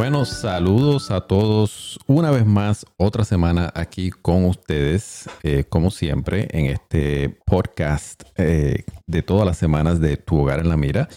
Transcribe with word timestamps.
Bueno, 0.00 0.24
saludos 0.24 1.10
a 1.10 1.20
todos 1.20 1.98
una 2.06 2.30
vez 2.30 2.46
más, 2.46 2.86
otra 2.96 3.22
semana 3.22 3.70
aquí 3.74 4.08
con 4.08 4.46
ustedes, 4.46 5.28
eh, 5.42 5.64
como 5.68 5.90
siempre, 5.90 6.48
en 6.52 6.64
este 6.64 7.38
podcast 7.44 8.22
eh, 8.38 8.84
de 9.06 9.22
todas 9.22 9.44
las 9.44 9.58
semanas 9.58 10.00
de 10.00 10.16
Tu 10.16 10.38
Hogar 10.38 10.60
en 10.60 10.70
la 10.70 10.78
Mira. 10.78 11.10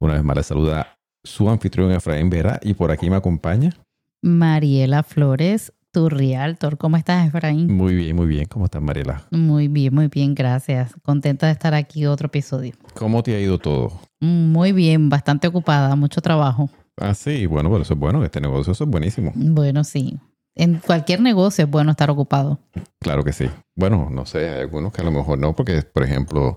Una 0.00 0.14
vez 0.14 0.24
más 0.24 0.38
les 0.38 0.46
saluda 0.46 0.96
su 1.22 1.50
anfitrión 1.50 1.92
Efraín 1.92 2.30
Vera 2.30 2.58
y 2.62 2.72
por 2.72 2.90
aquí 2.90 3.10
me 3.10 3.16
acompaña 3.16 3.76
Mariela 4.22 5.02
Flores, 5.02 5.74
tu 5.92 6.08
realtor. 6.08 6.78
¿Cómo 6.78 6.96
estás, 6.96 7.28
Efraín? 7.28 7.70
Muy 7.70 7.94
bien, 7.94 8.16
muy 8.16 8.26
bien. 8.26 8.46
¿Cómo 8.46 8.64
estás, 8.64 8.80
Mariela? 8.80 9.22
Muy 9.30 9.68
bien, 9.68 9.94
muy 9.94 10.08
bien, 10.08 10.34
gracias. 10.34 10.94
Contenta 11.02 11.44
de 11.44 11.52
estar 11.52 11.74
aquí 11.74 12.06
otro 12.06 12.28
episodio. 12.28 12.72
¿Cómo 12.94 13.22
te 13.22 13.36
ha 13.36 13.38
ido 13.38 13.58
todo? 13.58 14.00
Muy 14.18 14.72
bien, 14.72 15.10
bastante 15.10 15.46
ocupada, 15.46 15.94
mucho 15.94 16.22
trabajo. 16.22 16.70
Ah, 17.00 17.14
sí, 17.14 17.46
bueno, 17.46 17.70
pero 17.70 17.82
eso 17.82 17.94
es 17.94 18.00
bueno, 18.00 18.24
este 18.24 18.40
negocio 18.40 18.72
eso 18.72 18.84
es 18.84 18.90
buenísimo. 18.90 19.32
Bueno, 19.34 19.84
sí. 19.84 20.18
En 20.54 20.78
cualquier 20.78 21.20
negocio 21.20 21.64
es 21.64 21.70
bueno 21.70 21.92
estar 21.92 22.10
ocupado. 22.10 22.58
Claro 22.98 23.24
que 23.24 23.32
sí. 23.32 23.48
Bueno, 23.74 24.08
no 24.10 24.26
sé, 24.26 24.48
hay 24.50 24.60
algunos 24.60 24.92
que 24.92 25.00
a 25.00 25.04
lo 25.04 25.12
mejor 25.12 25.38
no, 25.38 25.54
porque, 25.54 25.82
por 25.82 26.02
ejemplo, 26.02 26.56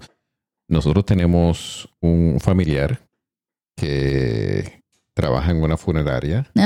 nosotros 0.68 1.06
tenemos 1.06 1.88
un 2.02 2.40
familiar 2.42 3.00
que 3.78 4.84
trabaja 5.14 5.52
en 5.52 5.62
una 5.64 5.78
funeraria. 5.78 6.48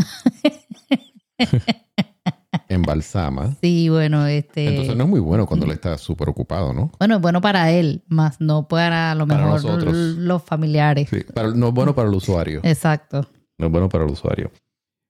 en 2.70 2.82
Balsama. 2.82 3.55
Sí, 3.62 3.90
bueno, 3.90 4.26
este. 4.26 4.68
Entonces 4.68 4.96
no 4.96 5.04
es 5.04 5.09
muy 5.09 5.20
bueno 5.20 5.46
cuando 5.46 5.66
él 5.66 5.73
está 5.73 5.98
súper 5.98 6.30
ocupado, 6.30 6.73
¿no? 6.73 6.91
Bueno, 6.99 7.16
es 7.16 7.21
bueno 7.21 7.41
para 7.41 7.71
él, 7.71 8.04
más 8.07 8.41
no 8.41 8.68
para 8.68 9.12
a 9.12 9.16
lo 9.16 9.27
Para 9.27 9.46
mejor 9.46 9.63
nosotros. 9.63 9.93
los 9.96 10.43
familiares. 10.43 11.09
Sí, 11.09 11.21
para- 11.34 11.49
no 11.52 11.68
es 11.68 11.74
bueno 11.74 11.93
para 11.93 12.09
el 12.09 12.15
usuario. 12.15 12.62
Exacto. 12.63 13.27
No 13.58 13.68
es 13.68 13.72
bueno 13.72 13.90
para 13.90 14.05
el 14.05 14.12
usuario. 14.12 14.52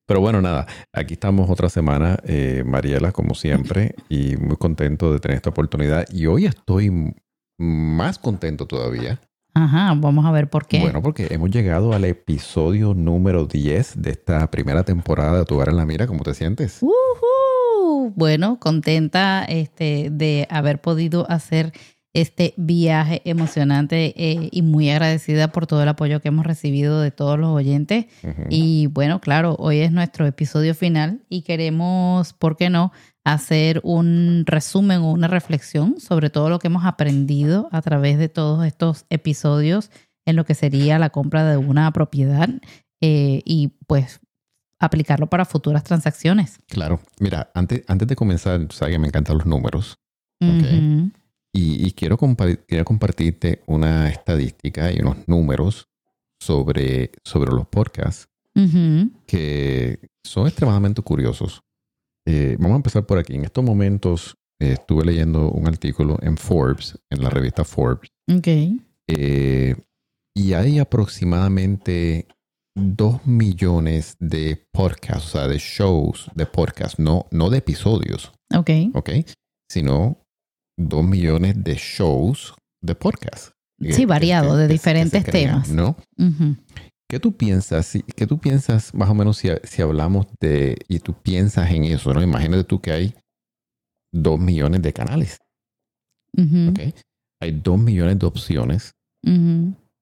Pero 0.08 0.22
bueno, 0.22 0.42
nada, 0.42 0.66
aquí 0.94 1.16
estamos 1.16 1.50
otra 1.50 1.68
semana, 1.68 2.18
eh, 2.24 2.64
Mariela, 2.66 3.12
como 3.12 3.36
siempre, 3.36 3.94
y 4.10 4.38
muy 4.38 4.56
contento 4.56 5.12
de 5.12 5.20
tener 5.20 5.36
esta 5.36 5.50
oportunidad. 5.50 6.06
Y 6.12 6.28
hoy 6.28 6.46
estoy 6.46 7.14
más 7.58 8.18
contento 8.18 8.66
todavía. 8.68 9.20
Ajá, 9.54 9.94
vamos 9.98 10.26
a 10.26 10.32
ver 10.32 10.50
por 10.50 10.68
qué. 10.68 10.80
Bueno, 10.80 11.02
porque 11.02 11.28
hemos 11.32 11.50
llegado 11.50 11.92
al 11.94 12.06
episodio 12.06 12.94
número 12.94 13.46
10 13.46 14.02
de 14.02 14.12
esta 14.12 14.50
primera 14.52 14.84
temporada 14.84 15.40
de 15.40 15.46
Tu 15.46 15.56
Hogar 15.56 15.70
en 15.70 15.78
la 15.78 15.86
Mira. 15.86 16.08
¿Cómo 16.08 16.24
te 16.24 16.36
sientes? 16.36 16.82
Ujú. 16.82 18.14
Bueno, 18.16 18.60
contenta 18.60 19.44
este, 19.46 20.10
de 20.12 20.48
haber 20.50 20.80
podido 20.80 21.30
hacer 21.30 21.74
este 22.18 22.56
viaje 22.58 23.22
emocionante 23.26 24.12
eh, 24.18 24.50
y 24.52 24.64
muy 24.64 24.90
agradecida 24.90 25.52
por 25.52 25.68
todo 25.68 25.84
el 25.84 25.90
apoyo 25.90 26.20
que 26.20 26.30
hemos 26.30 26.48
recibido 26.48 27.00
de 27.00 27.12
todos 27.12 27.38
los 27.38 27.50
oyentes. 27.50 28.08
Y 28.50 28.88
bueno, 28.88 29.22
claro, 29.22 29.56
hoy 29.60 29.82
es 29.82 29.92
nuestro 29.92 30.26
episodio 30.26 30.74
final 30.74 31.22
y 31.30 31.44
queremos, 31.44 32.34
¿por 32.34 32.58
qué 32.58 32.72
no?, 32.72 32.92
hacer 33.24 33.82
un 33.84 34.46
resumen 34.48 35.02
o 35.02 35.12
una 35.12 35.28
reflexión 35.28 36.00
sobre 36.00 36.32
todo 36.32 36.50
lo 36.50 36.58
que 36.58 36.68
hemos 36.68 36.86
aprendido 36.86 37.70
a 37.72 37.84
través 37.84 38.18
de 38.18 38.30
todos 38.30 38.66
estos 38.66 39.06
episodios 39.10 39.92
en 40.26 40.38
lo 40.38 40.46
que 40.46 40.56
sería 40.56 40.98
la 40.98 41.12
compra 41.12 41.46
de 41.48 41.58
una 41.58 41.92
propiedad 41.92 42.50
eh, 43.00 43.42
y 43.46 43.74
pues 43.86 44.22
aplicarlo 44.80 45.28
para 45.28 45.46
futuras 45.46 45.84
transacciones. 45.84 46.58
Claro, 46.68 47.00
mira, 47.20 47.52
antes, 47.54 47.84
antes 47.88 48.08
de 48.08 48.16
comenzar, 48.16 48.66
sabes 48.72 48.96
que 48.96 49.00
me 49.00 49.08
encantan 49.08 49.38
los 49.38 49.46
números. 49.46 49.98
Ok. 50.42 50.64
Ujú. 50.64 51.12
Y, 51.58 51.88
y 51.88 51.92
quiero, 51.94 52.18
compa- 52.18 52.60
quería 52.68 52.84
compartirte 52.84 53.62
una 53.66 54.10
estadística 54.10 54.92
y 54.92 55.00
unos 55.00 55.28
números 55.28 55.88
sobre, 56.40 57.12
sobre 57.24 57.52
los 57.52 57.66
podcasts 57.68 58.28
que 59.26 60.00
son 60.26 60.48
extremadamente 60.48 61.02
curiosos. 61.02 61.62
Eh, 62.28 62.56
vamos 62.60 62.74
a 62.74 62.78
empezar 62.78 63.06
por 63.06 63.18
aquí. 63.18 63.36
En 63.36 63.44
estos 63.46 63.64
momentos 63.64 64.36
eh, 64.60 64.74
estuve 64.74 65.06
leyendo 65.06 65.50
un 65.52 65.68
artículo 65.68 66.18
en 66.22 66.38
Forbes, 66.38 66.98
en 67.10 67.24
la 67.24 67.30
revista 67.30 67.64
Forbes, 67.64 68.10
Ok. 68.30 68.48
eh, 69.08 69.76
y 70.36 70.54
hay 70.54 70.80
aproximadamente 70.80 72.28
2 72.76 73.26
millones 73.26 74.16
de 74.20 74.68
podcasts, 74.72 75.26
o 75.28 75.30
sea, 75.40 75.48
de 75.48 75.58
shows 75.58 76.30
de 76.36 76.46
podcasts, 76.46 77.00
no, 77.00 77.26
no 77.32 77.50
de 77.50 77.58
episodios, 77.60 78.32
Ok. 78.56 78.70
¿ok? 78.94 79.10
Sino 79.70 80.18
2 80.78 81.04
millones 81.04 81.64
de 81.64 81.76
shows 81.76 82.54
de 82.82 82.96
podcasts. 82.96 83.52
Sí, 83.92 84.06
variado, 84.06 84.56
de 84.58 84.68
que- 84.68 84.74
diferentes 84.74 85.24
crean, 85.24 85.64
temas. 85.64 85.70
¿No? 85.70 85.98
¿Qué 87.10 87.20
tú 87.20 87.36
piensas? 87.38 87.86
si- 87.86 88.04
¿Qué 88.04 88.28
tú 88.28 88.38
piensas 88.40 88.94
más 88.94 89.10
o 89.10 89.14
menos 89.16 89.38
si, 89.38 89.50
si 89.64 89.82
hablamos 89.82 90.28
de, 90.42 90.78
y 90.88 91.00
tú 91.00 91.14
piensas 91.14 91.70
en 91.72 91.84
eso, 91.86 92.14
¿no? 92.14 92.22
Imagínate 92.22 92.64
tú 92.64 92.82
que 92.82 92.92
hay 92.92 93.16
dos 94.14 94.40
millones 94.40 94.82
de 94.82 94.94
canales. 94.94 95.38
Hay 97.42 97.52
dos 97.52 97.80
millones 97.80 98.20
de 98.20 98.26
opciones 98.26 98.92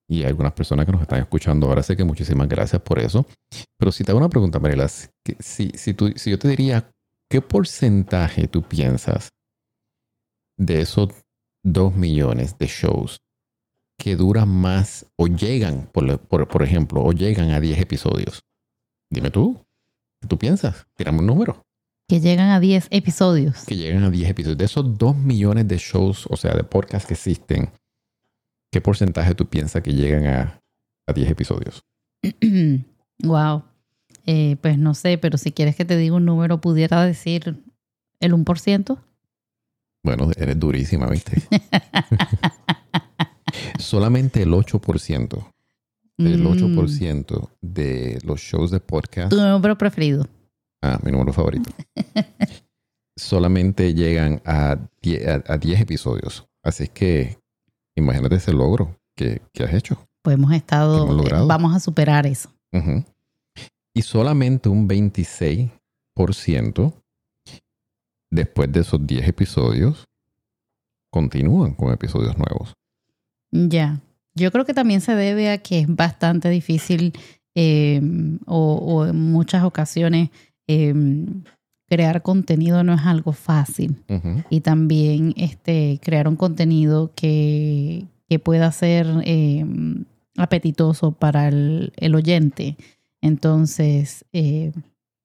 y 0.07 0.19
hay 0.22 0.25
algunas 0.25 0.53
personas 0.53 0.86
que 0.86 0.92
nos 0.92 1.02
están 1.02 1.19
escuchando 1.19 1.68
ahora, 1.68 1.84
sé 1.84 1.96
que 1.97 2.03
muchísimas 2.03 2.47
gracias 2.47 2.81
por 2.81 3.00
eso. 3.00 3.25
Pero 3.78 3.92
si 3.92 4.03
te 4.03 4.12
hago 4.12 4.19
una 4.19 4.30
pregunta, 4.30 4.59
Mariela, 4.59 4.88
si, 4.88 5.69
si, 5.69 5.94
tú, 5.94 6.12
si 6.16 6.31
yo 6.31 6.40
te 6.40 6.47
diría, 6.47 6.90
¿qué 7.30 7.42
porcentaje 7.42 8.47
tú 8.47 8.62
piensas 8.63 9.30
de 10.58 10.82
esos 10.82 11.10
dos 11.64 11.96
millones 11.96 12.58
de 12.58 12.68
shows 12.68 13.20
que 13.98 14.16
duran 14.16 14.50
más 14.50 15.06
o 15.16 15.28
llegan, 15.28 15.90
por, 15.92 16.20
por, 16.20 16.48
por 16.48 16.64
ejemplo, 16.64 17.04
o 17.04 17.12
llegan 17.12 17.52
a 17.52 17.60
10 17.60 17.80
episodios? 17.80 18.42
Dime 19.10 19.32
tú, 19.32 19.66
¿qué 20.22 20.28
tú 20.28 20.38
piensas? 20.38 20.86
Tirame 20.96 21.20
un 21.20 21.28
número. 21.28 21.64
Que 22.08 22.20
llegan 22.20 22.50
a 22.50 22.60
10 22.60 22.88
episodios. 22.92 23.66
Que 23.66 23.76
llegan 23.76 24.04
a 24.04 24.10
10 24.10 24.30
episodios. 24.30 24.58
De 24.58 24.66
esos 24.66 24.98
2 24.98 25.16
millones 25.16 25.68
de 25.68 25.78
shows, 25.78 26.28
o 26.30 26.38
sea, 26.38 26.54
de 26.54 26.64
podcasts 26.64 27.08
que 27.08 27.16
existen, 27.16 27.72
¿qué 28.72 28.82
porcentaje 28.82 29.34
tú 29.34 29.48
piensas 29.48 29.82
que 29.82 29.94
llegan 29.94 30.28
a, 30.28 30.62
a 31.08 31.14
10 31.14 31.32
episodios? 31.32 31.84
wow. 33.24 33.64
Eh, 34.28 34.58
pues 34.62 34.78
no 34.78 34.94
sé, 34.94 35.18
pero 35.18 35.38
si 35.38 35.52
quieres 35.52 35.76
que 35.76 35.86
te 35.86 35.98
diga 35.98 36.16
un 36.16 36.26
número, 36.26 36.62
pudiera 36.62 37.04
decir 37.06 37.64
el 38.20 38.34
1%. 38.34 39.00
Bueno, 40.06 40.30
eres 40.38 40.60
durísima, 40.60 41.08
¿viste? 41.08 41.42
Solamente 43.80 44.44
el 44.44 44.52
8% 44.54 45.52
del 46.18 46.42
Mm, 46.44 46.48
8% 46.48 47.50
de 47.62 48.20
los 48.24 48.40
shows 48.40 48.72
de 48.72 48.80
podcast, 48.80 49.32
Tu 49.32 49.36
número 49.36 49.78
preferido. 49.78 50.26
ah, 50.84 50.98
mi 51.04 51.12
número 51.12 51.34
favorito, 51.34 51.70
solamente 53.18 53.94
llegan 53.94 54.42
a 54.46 54.78
10, 55.02 55.28
a, 55.28 55.44
a 55.54 55.58
10 55.58 55.82
episodios. 55.82 56.46
Así 56.64 56.88
que 56.88 57.38
imagínate 57.98 58.36
ese 58.36 58.54
logro 58.54 58.96
que, 59.18 59.42
que 59.54 59.64
has 59.64 59.74
hecho. 59.74 59.98
Pues 60.22 60.36
hemos 60.36 60.54
estado, 60.54 61.04
Hemos 61.04 61.16
logrado. 61.18 61.46
eh, 61.46 61.48
vamos 61.48 61.76
a 61.76 61.80
superar 61.80 62.26
eso. 62.28 62.50
Y 63.94 64.02
solamente 64.04 64.70
un 64.70 64.88
26% 64.88 66.94
después 68.31 68.72
de 68.72 68.81
esos 68.81 69.06
10 69.06 69.28
episodios 69.28 70.06
continúan 71.12 71.74
con 71.74 71.94
episodios 71.94 72.38
nuevos. 72.38 72.74
Ya. 73.52 74.02
Yo 74.34 74.52
creo 74.52 74.66
que 74.66 74.74
también 74.74 75.00
se 75.02 75.16
debe 75.16 75.50
a 75.50 75.59
que 75.59 75.80
es 75.80 75.88
bastante 75.88 76.50
difícil 76.50 77.13
eh, 77.56 78.02
o, 78.46 78.75
o 78.75 79.06
en 79.06 79.16
muchas 79.31 79.63
ocasiones 79.63 80.30
eh, 80.68 80.94
crear 81.88 82.22
contenido 82.22 82.84
no 82.84 82.94
es 82.96 83.02
algo 83.06 83.31
fácil. 83.31 84.03
Y 84.50 84.59
también 84.59 85.34
este, 85.38 86.00
crear 86.03 86.28
un 86.28 86.36
contenido 86.36 87.12
que, 87.16 88.06
que 88.27 88.39
pueda 88.39 88.69
ser 88.74 89.07
eh, 89.24 89.63
apetitoso 90.36 91.13
para 91.13 91.48
el, 91.48 91.94
el 91.95 92.16
oyente. 92.16 92.75
Entonces, 93.22 94.25
eh, 94.33 94.74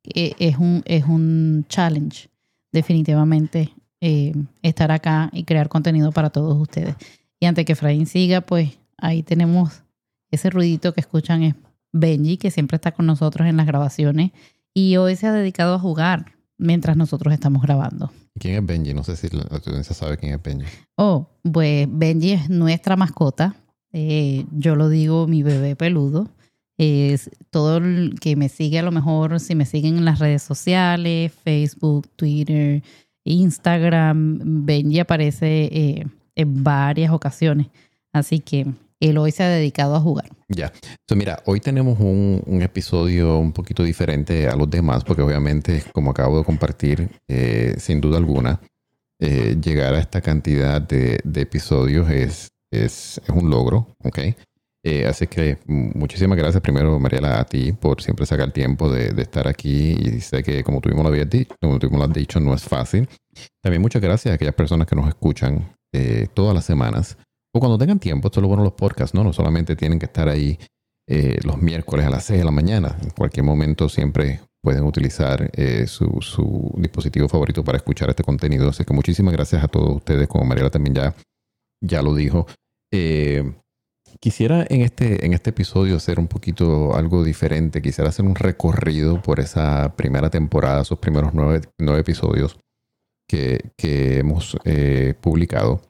e- 0.04 0.34
es, 0.38 0.56
un, 0.56 0.82
es 0.84 1.04
un 1.04 1.64
challenge, 1.68 2.28
definitivamente, 2.72 3.72
eh, 4.00 4.32
estar 4.62 4.90
acá 4.90 5.30
y 5.32 5.44
crear 5.44 5.68
contenido 5.68 6.12
para 6.12 6.30
todos 6.30 6.58
ustedes. 6.58 6.94
Y 7.38 7.46
antes 7.46 7.64
que 7.64 7.72
Efraín 7.72 8.06
siga, 8.06 8.40
pues 8.40 8.78
ahí 8.96 9.22
tenemos 9.22 9.82
ese 10.30 10.50
ruidito 10.50 10.92
que 10.94 11.00
escuchan 11.00 11.42
es 11.42 11.54
Benji, 11.92 12.36
que 12.36 12.50
siempre 12.50 12.76
está 12.76 12.92
con 12.92 13.06
nosotros 13.06 13.48
en 13.48 13.56
las 13.56 13.66
grabaciones 13.66 14.30
y 14.72 14.96
hoy 14.96 15.16
se 15.16 15.26
ha 15.26 15.32
dedicado 15.32 15.74
a 15.74 15.78
jugar 15.78 16.32
mientras 16.56 16.96
nosotros 16.96 17.32
estamos 17.34 17.62
grabando. 17.62 18.12
¿Quién 18.38 18.54
es 18.54 18.64
Benji? 18.64 18.94
No 18.94 19.02
sé 19.02 19.16
si 19.16 19.28
la 19.28 19.42
audiencia 19.50 19.94
sabe 19.94 20.16
quién 20.16 20.34
es 20.34 20.42
Benji. 20.42 20.66
Oh, 20.96 21.28
pues 21.50 21.88
Benji 21.90 22.32
es 22.32 22.48
nuestra 22.48 22.96
mascota. 22.96 23.56
Eh, 23.92 24.46
yo 24.52 24.76
lo 24.76 24.88
digo 24.88 25.26
mi 25.26 25.42
bebé 25.42 25.74
peludo. 25.74 26.28
Es 26.82 27.28
todo 27.50 27.76
el 27.76 28.18
que 28.20 28.36
me 28.36 28.48
sigue, 28.48 28.78
a 28.78 28.82
lo 28.82 28.90
mejor, 28.90 29.38
si 29.38 29.54
me 29.54 29.66
siguen 29.66 29.98
en 29.98 30.06
las 30.06 30.18
redes 30.18 30.42
sociales, 30.42 31.30
Facebook, 31.44 32.08
Twitter, 32.16 32.82
Instagram, 33.22 34.64
Benji 34.64 34.98
aparece 34.98 35.64
eh, 35.64 36.06
en 36.34 36.64
varias 36.64 37.12
ocasiones. 37.12 37.66
Así 38.14 38.40
que 38.40 38.66
él 38.98 39.18
hoy 39.18 39.30
se 39.30 39.42
ha 39.42 39.48
dedicado 39.50 39.94
a 39.94 40.00
jugar. 40.00 40.30
Ya. 40.48 40.72
Entonces, 40.72 41.16
mira, 41.18 41.42
hoy 41.44 41.60
tenemos 41.60 42.00
un, 42.00 42.42
un, 42.46 42.62
episodio 42.62 43.36
un 43.36 43.52
poquito 43.52 43.82
diferente 43.82 44.48
a 44.48 44.56
los 44.56 44.70
demás, 44.70 45.04
porque 45.04 45.20
obviamente, 45.20 45.82
como 45.92 46.12
acabo 46.12 46.38
de 46.38 46.44
compartir, 46.44 47.10
eh, 47.28 47.74
sin 47.78 48.00
duda 48.00 48.16
alguna, 48.16 48.58
eh, 49.20 49.54
llegar 49.62 49.92
a 49.92 50.00
esta 50.00 50.22
cantidad 50.22 50.80
de, 50.80 51.20
de 51.24 51.40
episodios 51.42 52.10
es, 52.10 52.48
es, 52.70 53.20
es, 53.22 53.28
un 53.28 53.50
logro, 53.50 53.86
¿ok? 54.02 54.18
Eh, 54.82 55.06
así 55.06 55.26
que 55.26 55.58
muchísimas 55.66 56.38
gracias 56.38 56.62
primero, 56.62 56.98
Mariela, 56.98 57.40
a 57.40 57.44
ti 57.44 57.72
por 57.72 58.00
siempre 58.00 58.24
sacar 58.24 58.50
tiempo 58.52 58.90
de, 58.90 59.08
estar 59.20 59.46
aquí. 59.46 59.92
Y 59.92 60.20
sé 60.20 60.42
que, 60.42 60.62
como 60.64 60.80
tuvimos 60.80 61.04
lo, 61.04 61.10
dicho, 61.10 61.54
como 61.60 61.78
tuvimos 61.78 62.00
lo 62.00 62.08
dicho, 62.08 62.40
no 62.40 62.54
es 62.54 62.62
fácil. 62.62 63.08
También 63.62 63.82
muchas 63.82 64.00
gracias 64.02 64.32
a 64.32 64.34
aquellas 64.36 64.54
personas 64.54 64.86
que 64.86 64.96
nos 64.96 65.08
escuchan 65.08 65.76
todas 66.34 66.54
las 66.54 66.64
semanas 66.64 67.18
o 67.52 67.58
cuando 67.58 67.78
tengan 67.78 67.98
tiempo, 67.98 68.28
esto 68.28 68.40
es 68.40 68.42
lo 68.42 68.48
bueno 68.48 68.62
de 68.62 68.68
los 68.68 68.74
podcasts, 68.74 69.14
¿no? 69.14 69.24
No 69.24 69.32
solamente 69.32 69.74
tienen 69.74 69.98
que 69.98 70.06
estar 70.06 70.28
ahí 70.28 70.58
eh, 71.08 71.38
los 71.42 71.60
miércoles 71.60 72.06
a 72.06 72.10
las 72.10 72.24
6 72.24 72.38
de 72.38 72.44
la 72.44 72.52
mañana. 72.52 72.96
En 73.02 73.10
cualquier 73.10 73.44
momento 73.44 73.88
siempre 73.88 74.40
pueden 74.62 74.84
utilizar 74.84 75.50
eh, 75.54 75.86
su, 75.86 76.18
su, 76.20 76.72
dispositivo 76.76 77.28
favorito 77.28 77.64
para 77.64 77.78
escuchar 77.78 78.10
este 78.10 78.22
contenido. 78.22 78.68
Así 78.68 78.84
que 78.84 78.94
muchísimas 78.94 79.32
gracias 79.32 79.64
a 79.64 79.68
todos 79.68 79.96
ustedes, 79.96 80.28
como 80.28 80.44
Mariela 80.44 80.70
también 80.70 80.94
ya, 80.94 81.14
ya 81.82 82.02
lo 82.02 82.14
dijo. 82.14 82.46
Eh, 82.92 83.52
quisiera 84.18 84.66
en 84.68 84.82
este, 84.82 85.24
en 85.24 85.32
este 85.32 85.50
episodio 85.50 85.96
hacer 85.96 86.18
un 86.18 86.28
poquito 86.28 86.94
algo 86.94 87.22
diferente. 87.24 87.82
Quisiera 87.82 88.10
hacer 88.10 88.24
un 88.24 88.34
recorrido 88.34 89.22
por 89.22 89.40
esa 89.40 89.94
primera 89.96 90.30
temporada, 90.30 90.82
esos 90.82 90.98
primeros 90.98 91.32
nueve, 91.34 91.60
nueve 91.78 92.00
episodios 92.00 92.58
que, 93.26 94.18
hemos 94.18 94.56
eh, 94.64 95.14
publicado. 95.20 95.80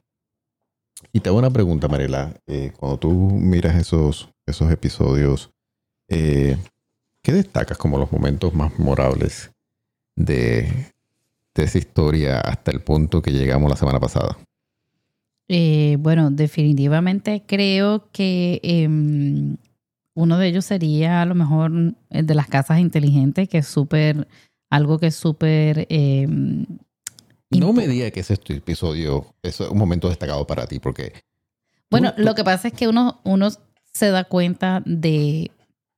Y 1.11 1.19
te 1.19 1.29
hago 1.29 1.39
una 1.39 1.49
pregunta, 1.49 1.87
Marela. 1.87 2.33
Eh, 2.47 2.71
cuando 2.77 2.99
tú 2.99 3.11
miras 3.11 3.75
esos, 3.75 4.29
esos 4.45 4.71
episodios, 4.71 5.51
eh, 6.07 6.57
¿qué 7.21 7.33
destacas 7.33 7.77
como 7.77 7.97
los 7.97 8.11
momentos 8.11 8.53
más 8.53 8.77
memorables 8.77 9.51
de, 10.15 10.93
de, 11.55 11.63
esa 11.63 11.77
historia 11.77 12.39
hasta 12.39 12.71
el 12.71 12.81
punto 12.81 13.21
que 13.21 13.31
llegamos 13.31 13.69
la 13.69 13.77
semana 13.77 13.99
pasada? 13.99 14.37
Eh, 15.53 15.97
bueno, 15.99 16.31
definitivamente 16.31 17.43
creo 17.45 18.09
que 18.13 18.61
eh, 18.63 18.87
uno 18.87 20.37
de 20.37 20.47
ellos 20.47 20.63
sería 20.63 21.21
a 21.21 21.25
lo 21.25 21.35
mejor 21.35 21.93
el 22.09 22.25
de 22.25 22.35
las 22.35 22.47
casas 22.47 22.79
inteligentes, 22.79 23.49
que 23.49 23.57
es 23.57 23.67
súper, 23.67 24.29
algo 24.69 24.97
que 24.97 25.07
es 25.07 25.15
súper 25.15 25.87
em, 25.89 26.65
no 27.49 27.73
me 27.73 27.85
diga 27.85 28.09
que 28.11 28.21
ese 28.21 28.35
episodio 28.35 29.25
es 29.43 29.59
un 29.59 29.77
momento 29.77 30.07
destacado 30.07 30.47
para 30.47 30.67
ti, 30.67 30.79
porque... 30.79 31.11
Bueno, 31.89 32.13
lo 32.15 32.33
que 32.33 32.45
pasa 32.45 32.69
es 32.69 32.73
que 32.73 32.87
uno, 32.87 33.19
uno 33.25 33.49
se 33.91 34.09
da 34.09 34.23
cuenta 34.23 34.81
de 34.85 35.51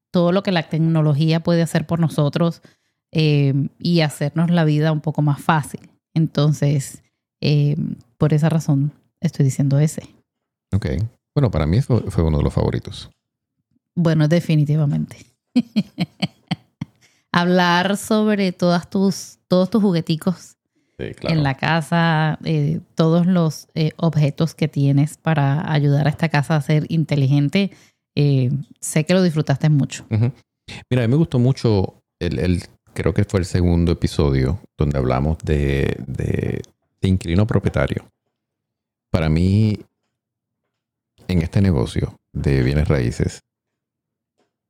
todo 0.10 0.32
lo 0.32 0.42
que 0.42 0.52
la 0.52 0.68
tecnología 0.68 1.42
puede 1.42 1.62
hacer 1.62 1.86
por 1.86 2.00
nosotros 2.00 2.64
eh, 3.12 3.54
y 3.78 4.02
hacernos 4.02 4.50
la 4.50 4.66
vida 4.66 4.92
un 4.92 5.02
poco 5.02 5.22
más 5.22 5.40
fácil. 5.44 5.92
Entonces, 6.16 7.04
por 8.18 8.34
esa 8.34 8.50
razón 8.50 8.94
estoy 9.24 9.46
diciendo 9.46 9.80
ese. 9.80 10.04
Ok. 10.74 10.88
Bueno, 11.36 11.50
para 11.50 11.66
mí 11.66 11.82
fue, 11.82 12.02
fue 12.12 12.24
uno 12.24 12.38
de 12.38 12.44
los 12.44 12.54
favoritos. 12.54 13.10
Bueno, 13.96 14.28
definitivamente. 14.28 15.18
Hablar 17.32 17.98
sobre 17.98 18.52
todas 18.52 18.90
tus, 18.90 19.40
todos 19.48 19.70
tus 19.70 19.82
jugueticos 19.82 20.58
en 20.98 21.44
la 21.44 21.56
casa, 21.56 22.38
eh, 22.44 22.80
todos 22.96 23.26
los 23.26 23.68
eh, 23.74 23.92
objetos 23.98 24.54
que 24.54 24.68
tienes 24.68 25.18
para 25.18 25.72
ayudar 25.72 26.08
a 26.08 26.10
esta 26.12 26.30
casa 26.30 26.56
a 26.56 26.62
ser 26.62 26.86
inteligente. 26.90 27.72
Eh, 28.16 28.52
sé 28.80 29.06
que 29.06 29.14
lo 29.14 29.24
disfrutaste 29.24 29.70
mucho. 29.70 30.06
Uh 30.12 30.16
-huh. 30.16 30.32
Mira, 30.90 31.04
a 31.04 31.08
mí 31.08 31.12
me 31.12 31.18
gustó 31.18 31.40
mucho 31.40 31.96
el, 32.20 32.40
el, 32.40 32.64
creo 32.94 33.14
que 33.14 33.24
fue 33.26 33.40
el 33.40 33.46
segundo 33.46 33.92
episodio 33.92 34.60
donde 34.78 34.98
hablamos 34.98 35.38
de, 35.40 35.98
de, 36.06 36.62
de 37.02 37.08
inquilino 37.08 37.48
propietario. 37.48 38.06
Para 39.14 39.30
mí, 39.30 39.78
en 41.28 41.44
este 41.44 41.62
negocio 41.62 42.20
de 42.34 42.64
bienes 42.64 42.88
raíces, 42.88 43.42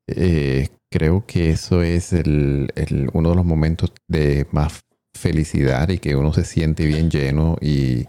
eh, 0.06 0.68
creo 0.92 1.26
que 1.26 1.52
eso 1.52 1.82
es 1.82 2.12
el, 2.12 2.70
uno 3.14 3.30
de 3.30 3.36
los 3.38 3.46
momentos 3.46 3.94
de 4.10 4.46
más 4.52 4.82
felicidad 5.18 5.88
y 5.88 6.00
que 6.00 6.18
uno 6.18 6.34
se 6.34 6.44
siente 6.44 6.86
bien 6.86 7.10
lleno 7.10 7.56
y, 7.62 8.06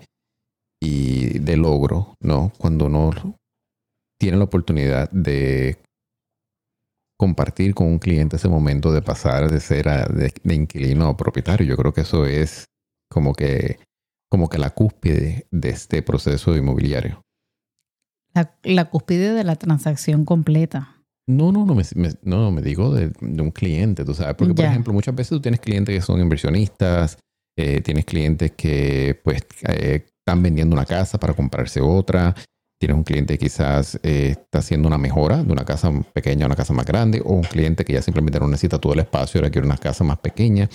de 0.80 1.56
logro, 1.56 2.16
¿no? 2.20 2.52
Cuando 2.58 2.86
uno 2.86 3.12
tiene 4.18 4.36
la 4.36 4.44
oportunidad 4.44 5.08
de 5.12 5.78
compartir 7.16 7.74
con 7.74 7.86
un 7.86 8.00
cliente 8.00 8.36
ese 8.36 8.48
momento 8.48 8.92
de 8.92 9.02
pasar 9.02 9.50
de 9.50 9.60
ser 9.60 9.88
a, 9.88 10.06
de, 10.06 10.32
inquilino 10.52 11.06
a 11.06 11.16
propietario. 11.16 11.64
Yo 11.64 11.76
creo 11.76 11.94
que 11.94 12.00
eso 12.00 12.26
es 12.26 12.66
como 13.08 13.34
que, 13.34 13.78
como 14.34 14.48
que 14.48 14.58
la 14.58 14.70
cúspide 14.70 15.46
de 15.52 15.68
este 15.68 16.02
proceso 16.02 16.56
inmobiliario. 16.56 17.22
La, 18.34 18.58
la 18.64 18.90
cúspide 18.90 19.32
de 19.32 19.44
la 19.44 19.54
transacción 19.54 20.24
completa. 20.24 21.04
No, 21.28 21.52
no, 21.52 21.64
no 21.64 21.76
me, 21.76 21.84
me, 21.94 22.10
no, 22.24 22.50
me 22.50 22.60
digo 22.60 22.92
de, 22.92 23.12
de, 23.20 23.42
un 23.42 23.52
cliente, 23.52 24.04
tú 24.04 24.12
sabes, 24.12 24.34
porque 24.34 24.52
por 24.52 24.64
ejemplo 24.64 24.92
muchas 24.92 25.14
veces 25.14 25.30
tú 25.30 25.40
tienes 25.40 25.60
clientes 25.60 25.94
que 25.94 26.00
son 26.00 26.20
inversionistas, 26.20 27.16
eh, 27.56 27.80
tienes 27.80 28.06
clientes 28.06 28.50
que 28.56 29.20
pues 29.22 29.42
eh, 29.68 30.04
están 30.04 30.42
vendiendo 30.42 30.74
una 30.74 30.84
casa 30.84 31.16
para 31.20 31.34
comprarse 31.34 31.80
otra, 31.80 32.34
tienes 32.80 32.96
un 32.96 33.04
cliente 33.04 33.38
que 33.38 33.44
quizás 33.44 34.00
eh, 34.02 34.30
está 34.32 34.58
haciendo 34.58 34.88
una 34.88 34.98
mejora 34.98 35.44
de 35.44 35.52
una 35.52 35.64
casa 35.64 35.92
pequeña 36.12 36.46
a 36.46 36.48
una 36.48 36.56
casa 36.56 36.72
más 36.72 36.86
grande, 36.86 37.22
o 37.24 37.34
un 37.34 37.42
cliente 37.42 37.84
que 37.84 37.92
ya 37.92 38.02
simplemente 38.02 38.40
no 38.40 38.48
necesita 38.48 38.80
todo 38.80 38.94
el 38.94 38.98
espacio, 38.98 39.38
ahora 39.38 39.52
quiere 39.52 39.68
una 39.68 39.78
casa 39.78 40.02
más 40.02 40.18
pequeña. 40.18 40.68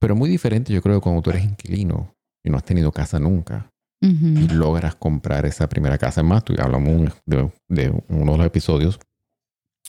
Pero 0.00 0.14
muy 0.16 0.28
diferente 0.30 0.72
yo 0.72 0.80
creo 0.82 1.00
cuando 1.00 1.22
tú 1.22 1.30
eres 1.30 1.44
inquilino 1.44 2.14
y 2.44 2.50
no 2.50 2.56
has 2.56 2.64
tenido 2.64 2.92
casa 2.92 3.18
nunca, 3.18 3.70
Uh 4.00 4.06
-huh. 4.06 4.44
y 4.44 4.48
logras 4.54 4.94
comprar 4.94 5.44
esa 5.44 5.68
primera 5.68 5.98
casa. 5.98 6.22
Más, 6.22 6.44
tú 6.44 6.54
hablamos 6.56 7.10
de, 7.26 7.50
de, 7.68 7.90
uno 8.08 8.32
de 8.32 8.38
los 8.38 8.46
episodios 8.46 9.00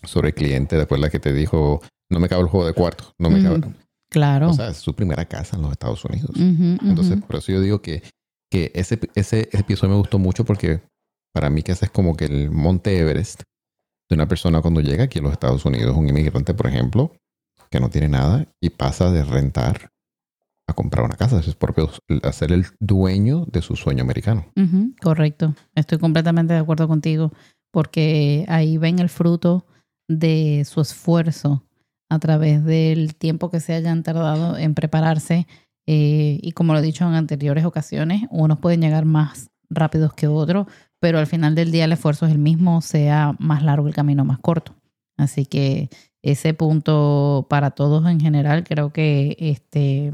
sobre 0.03 0.29
el 0.29 0.33
cliente, 0.33 0.75
¿te 0.77 0.81
acuerdas 0.81 1.11
que 1.11 1.19
te 1.19 1.31
dijo, 1.31 1.79
no 2.09 2.19
me 2.19 2.27
cabe 2.27 2.41
el 2.41 2.47
juego 2.47 2.65
de 2.65 2.73
cuarto? 2.73 3.13
No 3.19 3.29
me 3.29 3.39
uh 3.39 3.43
-huh. 3.43 3.61
cabe. 3.61 3.75
Claro. 4.09 4.49
O 4.49 4.53
sea, 4.53 4.69
es 4.69 4.77
su 4.77 4.95
primera 4.95 5.25
casa 5.25 5.57
en 5.57 5.61
los 5.61 5.71
Estados 5.73 6.03
Unidos. 6.05 6.31
Uh 6.31 6.39
-huh, 6.39 6.79
Entonces, 6.89 7.21
por 7.21 7.35
eso 7.35 7.51
yo 7.51 7.61
digo 7.61 7.83
que, 7.83 8.01
que 8.51 8.71
ese, 8.73 8.99
ese, 9.13 9.47
ese 9.51 9.59
episodio 9.59 9.93
me 9.93 9.99
gustó 9.99 10.17
mucho 10.17 10.43
porque 10.43 10.81
para 11.31 11.51
mí 11.51 11.61
que 11.61 11.73
ese 11.73 11.85
es 11.85 11.91
como 11.91 12.15
que 12.17 12.25
el 12.25 12.49
Monte 12.49 12.97
Everest 12.97 13.43
de 14.09 14.15
una 14.15 14.27
persona 14.27 14.61
cuando 14.61 14.81
llega 14.81 15.03
aquí 15.03 15.19
a 15.19 15.21
los 15.21 15.33
Estados 15.33 15.63
Unidos, 15.65 15.95
un 15.95 16.09
inmigrante, 16.09 16.55
por 16.55 16.65
ejemplo, 16.65 17.11
que 17.69 17.79
no 17.79 17.89
tiene 17.91 18.07
nada 18.07 18.47
y 18.59 18.71
pasa 18.71 19.11
de 19.11 19.23
rentar 19.23 19.91
a 20.69 20.73
comprar 20.73 21.05
una 21.05 21.15
casa, 21.15 21.39
es 21.39 21.55
propio 21.55 21.89
a 22.23 22.31
ser 22.31 22.51
el 22.51 22.65
dueño 22.79 23.45
de 23.45 23.61
su 23.61 23.75
sueño 23.75 24.03
americano. 24.03 24.45
Uh 24.55 24.61
-huh, 24.61 24.95
correcto, 25.01 25.55
estoy 25.75 25.97
completamente 25.97 26.53
de 26.53 26.59
acuerdo 26.59 26.87
contigo, 26.87 27.31
porque 27.71 28.45
ahí 28.47 28.77
ven 28.77 28.99
el 28.99 29.09
fruto 29.09 29.65
de 30.07 30.63
su 30.65 30.81
esfuerzo 30.81 31.63
a 32.09 32.19
través 32.19 32.63
del 32.63 33.15
tiempo 33.15 33.49
que 33.51 33.59
se 33.59 33.73
hayan 33.73 34.03
tardado 34.03 34.57
en 34.57 34.73
prepararse 34.73 35.45
eh, 35.91 36.39
y 36.43 36.51
como 36.51 36.73
lo 36.73 36.79
he 36.79 36.83
dicho 36.83 37.03
en 37.07 37.15
anteriores 37.15 37.65
ocasiones, 37.65 38.23
unos 38.29 38.59
pueden 38.59 38.81
llegar 38.81 39.05
más 39.05 39.49
rápidos 39.71 40.13
que 40.13 40.27
otros, 40.27 40.67
pero 40.99 41.17
al 41.17 41.25
final 41.25 41.55
del 41.55 41.71
día 41.71 41.85
el 41.85 41.91
esfuerzo 41.91 42.27
es 42.27 42.31
el 42.31 42.37
mismo, 42.37 42.81
sea 42.81 43.35
más 43.39 43.63
largo 43.63 43.87
el 43.87 43.95
camino 43.95 44.23
más 44.23 44.37
corto. 44.37 44.75
Así 45.17 45.47
que 45.47 45.89
ese 46.21 46.53
punto 46.53 47.47
para 47.49 47.71
todos 47.71 48.05
en 48.07 48.19
general 48.19 48.63
creo 48.65 48.91
que 48.93 49.35
este 49.39 50.11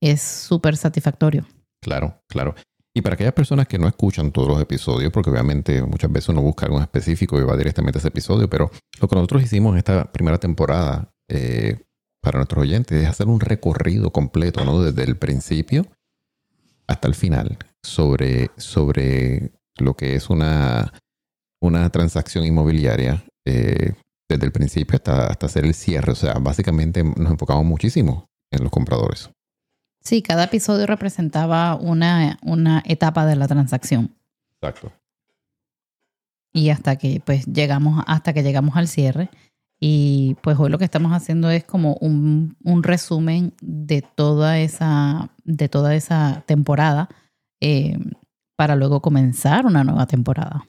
es 0.00 0.20
súper 0.20 0.76
satisfactorio. 0.76 1.46
Claro, 1.80 2.22
claro. 2.28 2.54
Y 2.96 3.02
para 3.02 3.14
aquellas 3.14 3.32
personas 3.32 3.66
que 3.66 3.78
no 3.78 3.88
escuchan 3.88 4.30
todos 4.30 4.46
los 4.46 4.60
episodios, 4.60 5.12
porque 5.12 5.30
obviamente 5.30 5.82
muchas 5.82 6.12
veces 6.12 6.28
uno 6.28 6.42
busca 6.42 6.66
algo 6.66 6.80
específico 6.80 7.38
y 7.40 7.42
va 7.42 7.56
directamente 7.56 7.98
a 7.98 8.00
ese 8.00 8.08
episodio, 8.08 8.48
pero 8.48 8.70
lo 9.00 9.08
que 9.08 9.16
nosotros 9.16 9.42
hicimos 9.42 9.72
en 9.72 9.78
esta 9.78 10.12
primera 10.12 10.38
temporada 10.38 11.12
eh, 11.28 11.82
para 12.22 12.38
nuestros 12.38 12.62
oyentes 12.62 13.02
es 13.02 13.08
hacer 13.08 13.26
un 13.26 13.40
recorrido 13.40 14.12
completo, 14.12 14.64
¿no? 14.64 14.80
Desde 14.80 15.02
el 15.02 15.16
principio 15.16 15.86
hasta 16.86 17.08
el 17.08 17.14
final 17.14 17.58
sobre, 17.82 18.50
sobre 18.56 19.52
lo 19.78 19.94
que 19.94 20.14
es 20.14 20.30
una, 20.30 20.92
una 21.60 21.90
transacción 21.90 22.44
inmobiliaria 22.44 23.24
eh, 23.44 23.94
desde 24.28 24.46
el 24.46 24.52
principio 24.52 24.96
hasta, 24.96 25.26
hasta 25.26 25.46
hacer 25.46 25.64
el 25.64 25.74
cierre. 25.74 26.12
O 26.12 26.16
sea, 26.16 26.34
básicamente 26.34 27.02
nos 27.02 27.32
enfocamos 27.32 27.64
muchísimo 27.64 28.26
en 28.52 28.62
los 28.62 28.70
compradores. 28.70 29.30
Sí, 30.04 30.22
cada 30.22 30.44
episodio 30.44 30.86
representaba 30.86 31.76
una, 31.76 32.38
una 32.42 32.82
etapa 32.86 33.24
de 33.26 33.36
la 33.36 33.48
transacción. 33.48 34.14
Exacto. 34.60 34.92
Y 36.52 36.70
hasta 36.70 36.96
que 36.96 37.20
pues 37.24 37.46
llegamos, 37.46 38.04
hasta 38.06 38.32
que 38.32 38.42
llegamos 38.42 38.76
al 38.76 38.88
cierre. 38.88 39.30
Y 39.80 40.36
pues 40.42 40.58
hoy 40.58 40.70
lo 40.70 40.78
que 40.78 40.84
estamos 40.84 41.12
haciendo 41.12 41.50
es 41.50 41.64
como 41.64 41.94
un, 42.00 42.56
un 42.62 42.82
resumen 42.82 43.54
de 43.60 44.02
toda 44.02 44.58
esa, 44.58 45.30
de 45.44 45.68
toda 45.68 45.94
esa 45.94 46.42
temporada. 46.46 47.08
Eh, 47.60 47.98
para 48.56 48.76
luego 48.76 49.00
comenzar 49.00 49.66
una 49.66 49.84
nueva 49.84 50.06
temporada. 50.06 50.66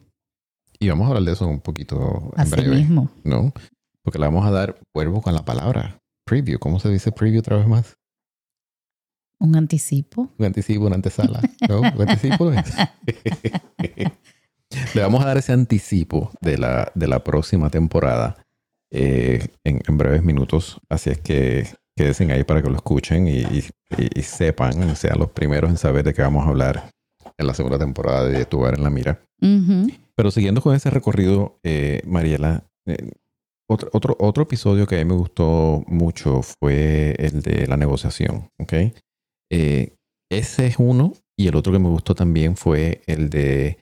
Y 0.79 0.89
vamos 0.89 1.05
a 1.05 1.09
hablar 1.09 1.23
de 1.23 1.31
eso 1.33 1.47
un 1.47 1.61
poquito 1.61 2.31
en 2.35 2.41
Así 2.41 2.51
breve, 2.51 2.75
mismo. 2.75 3.09
¿no? 3.23 3.53
Porque 4.01 4.19
le 4.19 4.25
vamos 4.25 4.45
a 4.45 4.51
dar, 4.51 4.79
vuelvo 4.93 5.21
con 5.21 5.33
la 5.33 5.45
palabra, 5.45 5.99
preview. 6.25 6.59
¿Cómo 6.59 6.79
se 6.79 6.89
dice 6.89 7.11
preview 7.11 7.39
otra 7.39 7.57
vez 7.57 7.67
más? 7.67 7.97
Un 9.39 9.55
anticipo. 9.55 10.29
Un 10.37 10.45
anticipo, 10.45 10.85
una 10.85 10.95
antesala. 10.95 11.41
¿No? 11.69 11.81
Un 11.81 12.09
anticipo. 12.09 12.51
Le 14.93 15.01
vamos 15.01 15.23
a 15.23 15.27
dar 15.27 15.37
ese 15.37 15.53
anticipo 15.53 16.31
de 16.41 16.57
la, 16.57 16.91
de 16.95 17.07
la 17.07 17.23
próxima 17.23 17.69
temporada 17.69 18.35
eh, 18.91 19.47
en, 19.63 19.81
en 19.87 19.97
breves 19.97 20.23
minutos. 20.23 20.79
Así 20.89 21.09
es 21.11 21.19
que 21.19 21.67
quédense 21.95 22.29
ahí 22.31 22.43
para 22.43 22.61
que 22.61 22.69
lo 22.69 22.75
escuchen 22.75 23.27
y, 23.27 23.39
y- 23.41 23.63
y 24.15 24.21
sepan, 24.23 24.95
sean 24.95 25.19
los 25.19 25.29
primeros 25.31 25.69
en 25.69 25.77
saber 25.77 26.03
de 26.03 26.13
qué 26.13 26.21
vamos 26.21 26.45
a 26.45 26.49
hablar 26.49 26.89
en 27.37 27.47
la 27.47 27.53
segunda 27.53 27.77
temporada 27.77 28.25
de 28.25 28.45
Tu 28.45 28.57
Hogar 28.59 28.75
en 28.75 28.83
la 28.83 28.89
Mira. 28.89 29.21
Pero 30.15 30.31
siguiendo 30.31 30.61
con 30.61 30.75
ese 30.75 30.89
recorrido, 30.89 31.59
eh, 31.63 32.01
Mariela, 32.05 32.63
eh, 32.85 33.11
otro, 33.69 33.89
otro, 33.93 34.15
otro 34.19 34.43
episodio 34.43 34.87
que 34.87 34.95
a 34.95 34.99
mí 34.99 35.05
me 35.05 35.13
gustó 35.17 35.83
mucho 35.87 36.41
fue 36.41 37.15
el 37.19 37.41
de 37.41 37.67
la 37.67 37.77
negociación, 37.77 38.49
¿ok? 38.59 38.73
Eh, 39.49 39.93
ese 40.29 40.67
es 40.67 40.75
uno 40.77 41.13
y 41.37 41.47
el 41.47 41.55
otro 41.55 41.71
que 41.71 41.79
me 41.79 41.89
gustó 41.89 42.15
también 42.15 42.57
fue 42.57 43.01
el 43.07 43.29
de 43.29 43.79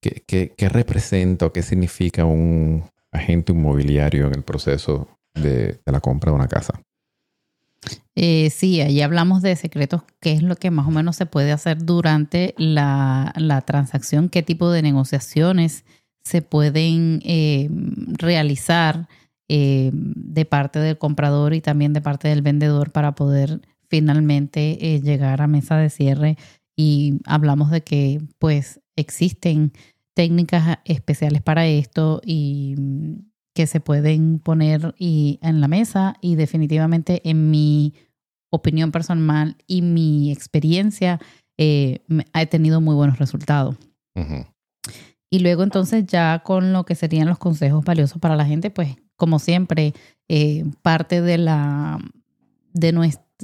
qué, 0.00 0.68
representa 0.68 1.46
o 1.46 1.52
qué 1.52 1.62
significa 1.62 2.24
un 2.24 2.84
agente 3.10 3.52
inmobiliario 3.52 4.26
en 4.26 4.34
el 4.34 4.42
proceso 4.42 5.08
de, 5.34 5.80
la 5.86 6.00
compra 6.00 6.30
de 6.30 6.36
una 6.36 6.48
casa. 6.48 6.80
Eh, 8.14 8.50
sí, 8.50 8.80
ahí 8.80 9.02
hablamos 9.02 9.42
de 9.42 9.56
secretos, 9.56 10.02
qué 10.20 10.32
es 10.32 10.42
lo 10.42 10.56
que 10.56 10.70
más 10.70 10.86
o 10.86 10.90
menos 10.90 11.16
se 11.16 11.26
puede 11.26 11.52
hacer 11.52 11.84
durante 11.84 12.54
la, 12.56 13.62
transacción, 13.66 14.28
qué 14.28 14.42
tipo 14.42 14.70
de 14.70 14.82
negociaciones 14.82 15.84
se 16.24 16.40
pueden 16.40 17.20
eh, 17.24 17.68
realizar 18.18 19.08
de 19.46 20.46
parte 20.46 20.78
del 20.78 20.96
comprador 20.96 21.52
y 21.52 21.60
también 21.60 21.92
de 21.92 22.00
parte 22.00 22.28
del 22.28 22.40
vendedor 22.40 22.90
para 22.92 23.14
poder 23.14 23.60
finalmente 23.94 24.76
eh, 24.80 25.00
llegar 25.00 25.40
a 25.40 25.46
mesa 25.46 25.76
de 25.76 25.88
cierre. 25.88 26.36
Y 26.76 27.20
hablamos 27.26 27.70
de 27.70 27.82
que 27.82 28.20
pues 28.40 28.80
existen 28.96 29.72
técnicas 30.14 30.78
especiales 30.84 31.42
para 31.42 31.68
esto 31.68 32.20
y 32.24 32.74
mm, 32.76 33.18
que 33.54 33.68
se 33.68 33.78
pueden 33.78 34.40
poner 34.40 34.96
y, 34.98 35.38
en 35.42 35.60
la 35.60 35.68
mesa 35.68 36.16
y 36.20 36.34
definitivamente 36.34 37.22
en 37.30 37.52
mi 37.52 37.94
opinión 38.50 38.90
personal 38.90 39.56
y 39.68 39.82
mi 39.82 40.32
experiencia 40.32 41.20
eh, 41.56 42.00
he 42.34 42.46
tenido 42.46 42.80
muy 42.80 42.96
buenos 42.96 43.20
resultados. 43.20 43.76
Y 45.30 45.38
luego 45.38 45.62
entonces 45.62 46.04
ya 46.04 46.40
con 46.40 46.72
lo 46.72 46.84
que 46.84 46.96
serían 46.96 47.28
los 47.28 47.38
consejos 47.38 47.84
valiosos 47.84 48.18
para 48.18 48.34
la 48.34 48.44
gente, 48.44 48.70
pues 48.70 48.96
como 49.14 49.38
siempre, 49.38 49.94
eh, 50.28 50.64
parte 50.82 51.20
de 51.20 51.38
la 51.38 52.00
de, 52.74 52.92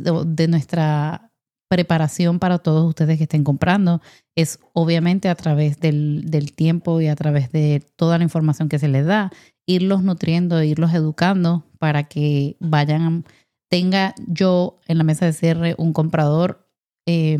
de 0.00 0.48
nuestra 0.48 1.30
preparación 1.68 2.40
para 2.40 2.58
todos 2.58 2.86
ustedes 2.88 3.16
que 3.16 3.24
estén 3.24 3.44
comprando 3.44 4.02
es 4.34 4.58
obviamente 4.72 5.28
a 5.28 5.36
través 5.36 5.78
del, 5.78 6.24
del 6.26 6.52
tiempo 6.52 7.00
y 7.00 7.06
a 7.06 7.14
través 7.14 7.52
de 7.52 7.84
toda 7.94 8.18
la 8.18 8.24
información 8.24 8.68
que 8.68 8.80
se 8.80 8.88
les 8.88 9.06
da, 9.06 9.30
irlos 9.66 10.02
nutriendo, 10.02 10.62
irlos 10.64 10.92
educando 10.92 11.64
para 11.78 12.04
que 12.04 12.56
vayan, 12.58 13.24
tenga 13.68 14.14
yo 14.26 14.80
en 14.88 14.98
la 14.98 15.04
mesa 15.04 15.26
de 15.26 15.32
cierre 15.32 15.74
un 15.78 15.92
comprador 15.92 16.66
eh, 17.06 17.38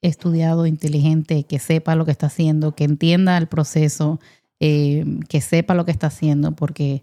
estudiado, 0.00 0.66
inteligente, 0.66 1.44
que 1.44 1.58
sepa 1.58 1.96
lo 1.96 2.04
que 2.04 2.12
está 2.12 2.26
haciendo, 2.26 2.76
que 2.76 2.84
entienda 2.84 3.36
el 3.38 3.48
proceso, 3.48 4.20
eh, 4.60 5.04
que 5.28 5.40
sepa 5.40 5.74
lo 5.74 5.84
que 5.84 5.90
está 5.90 6.06
haciendo, 6.08 6.52
porque 6.52 7.02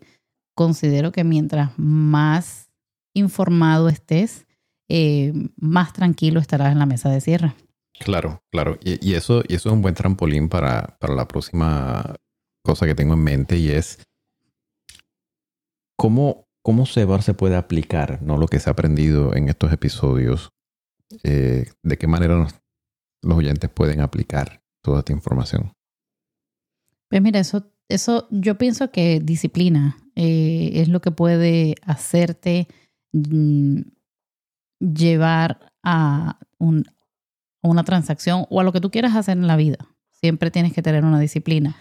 considero 0.56 1.12
que 1.12 1.24
mientras 1.24 1.72
más 1.78 2.71
informado 3.14 3.90
estés, 3.90 4.48
eh, 4.90 5.34
más 5.58 5.94
tranquilo 5.94 6.40
estarás 6.40 6.72
en 6.72 6.80
la 6.80 6.86
mesa 6.86 7.10
de 7.10 7.22
cierre. 7.22 7.54
Claro, 8.00 8.44
claro. 8.52 8.78
Y, 8.84 9.06
y 9.08 9.14
eso, 9.14 9.44
y 9.48 9.56
eso 9.56 9.70
es 9.70 9.74
un 9.74 9.82
buen 9.82 9.96
trampolín 9.96 10.50
para, 10.50 10.98
para 11.00 11.14
la 11.14 11.28
próxima 11.28 12.16
cosa 12.64 12.86
que 12.86 12.96
tengo 12.96 13.14
en 13.14 13.24
mente 13.24 13.58
y 13.58 13.70
es 13.70 14.00
cómo, 15.98 16.48
cómo 16.64 16.86
se 16.86 17.06
puede 17.36 17.56
aplicar 17.56 18.22
¿no? 18.22 18.38
lo 18.38 18.48
que 18.48 18.60
se 18.60 18.70
ha 18.70 18.74
aprendido 18.74 19.36
en 19.36 19.50
estos 19.50 19.72
episodios. 19.72 20.50
Eh, 21.24 21.66
de 21.84 21.98
qué 21.98 22.08
manera 22.08 22.48
los 23.22 23.38
oyentes 23.38 23.70
pueden 23.70 24.02
aplicar 24.02 24.64
toda 24.82 25.00
esta 25.00 25.12
información. 25.12 25.74
Pues 27.10 27.22
mira, 27.22 27.40
eso, 27.40 27.72
eso 27.90 28.28
yo 28.32 28.58
pienso 28.58 28.92
que 28.92 29.20
disciplina 29.20 29.98
eh, 30.16 30.72
es 30.76 30.88
lo 30.88 31.02
que 31.02 31.12
puede 31.12 31.76
hacerte 31.84 32.68
mm, 33.14 33.82
llevar 34.80 35.60
a, 35.84 36.40
un- 36.58 36.86
una 37.64 37.84
transacción 37.84 38.46
o 38.50 38.60
a 38.60 38.64
lo 38.64 38.72
que 38.72 38.82
tú 38.82 38.90
quieras 38.92 39.16
hacer 39.16 39.38
en 39.38 39.48
la 39.48 39.56
vida. 39.56 39.78
Siempre 40.12 40.52
tienes 40.52 40.74
que 40.74 40.82
tener 40.82 41.04
una 41.04 41.20
disciplina. 41.20 41.76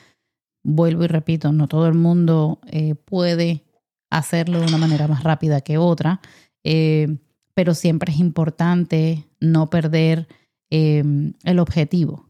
Vuelvo 0.62 1.04
y 1.04 1.08
repito, 1.08 1.52
no 1.52 1.68
todo 1.68 1.86
el 1.86 1.94
mundo 1.94 2.60
eh, 2.66 2.94
puede 2.94 3.64
hacerlo 4.10 4.60
de 4.60 4.66
una 4.66 4.78
manera 4.78 5.08
más 5.08 5.22
rápida 5.22 5.60
que 5.62 5.78
otra, 5.78 6.20
eh, 6.64 7.16
pero 7.54 7.74
siempre 7.74 8.12
es 8.12 8.18
importante 8.18 9.26
no 9.40 9.70
perder 9.70 10.28
eh, 10.70 11.02
el 11.44 11.58
objetivo. 11.58 12.28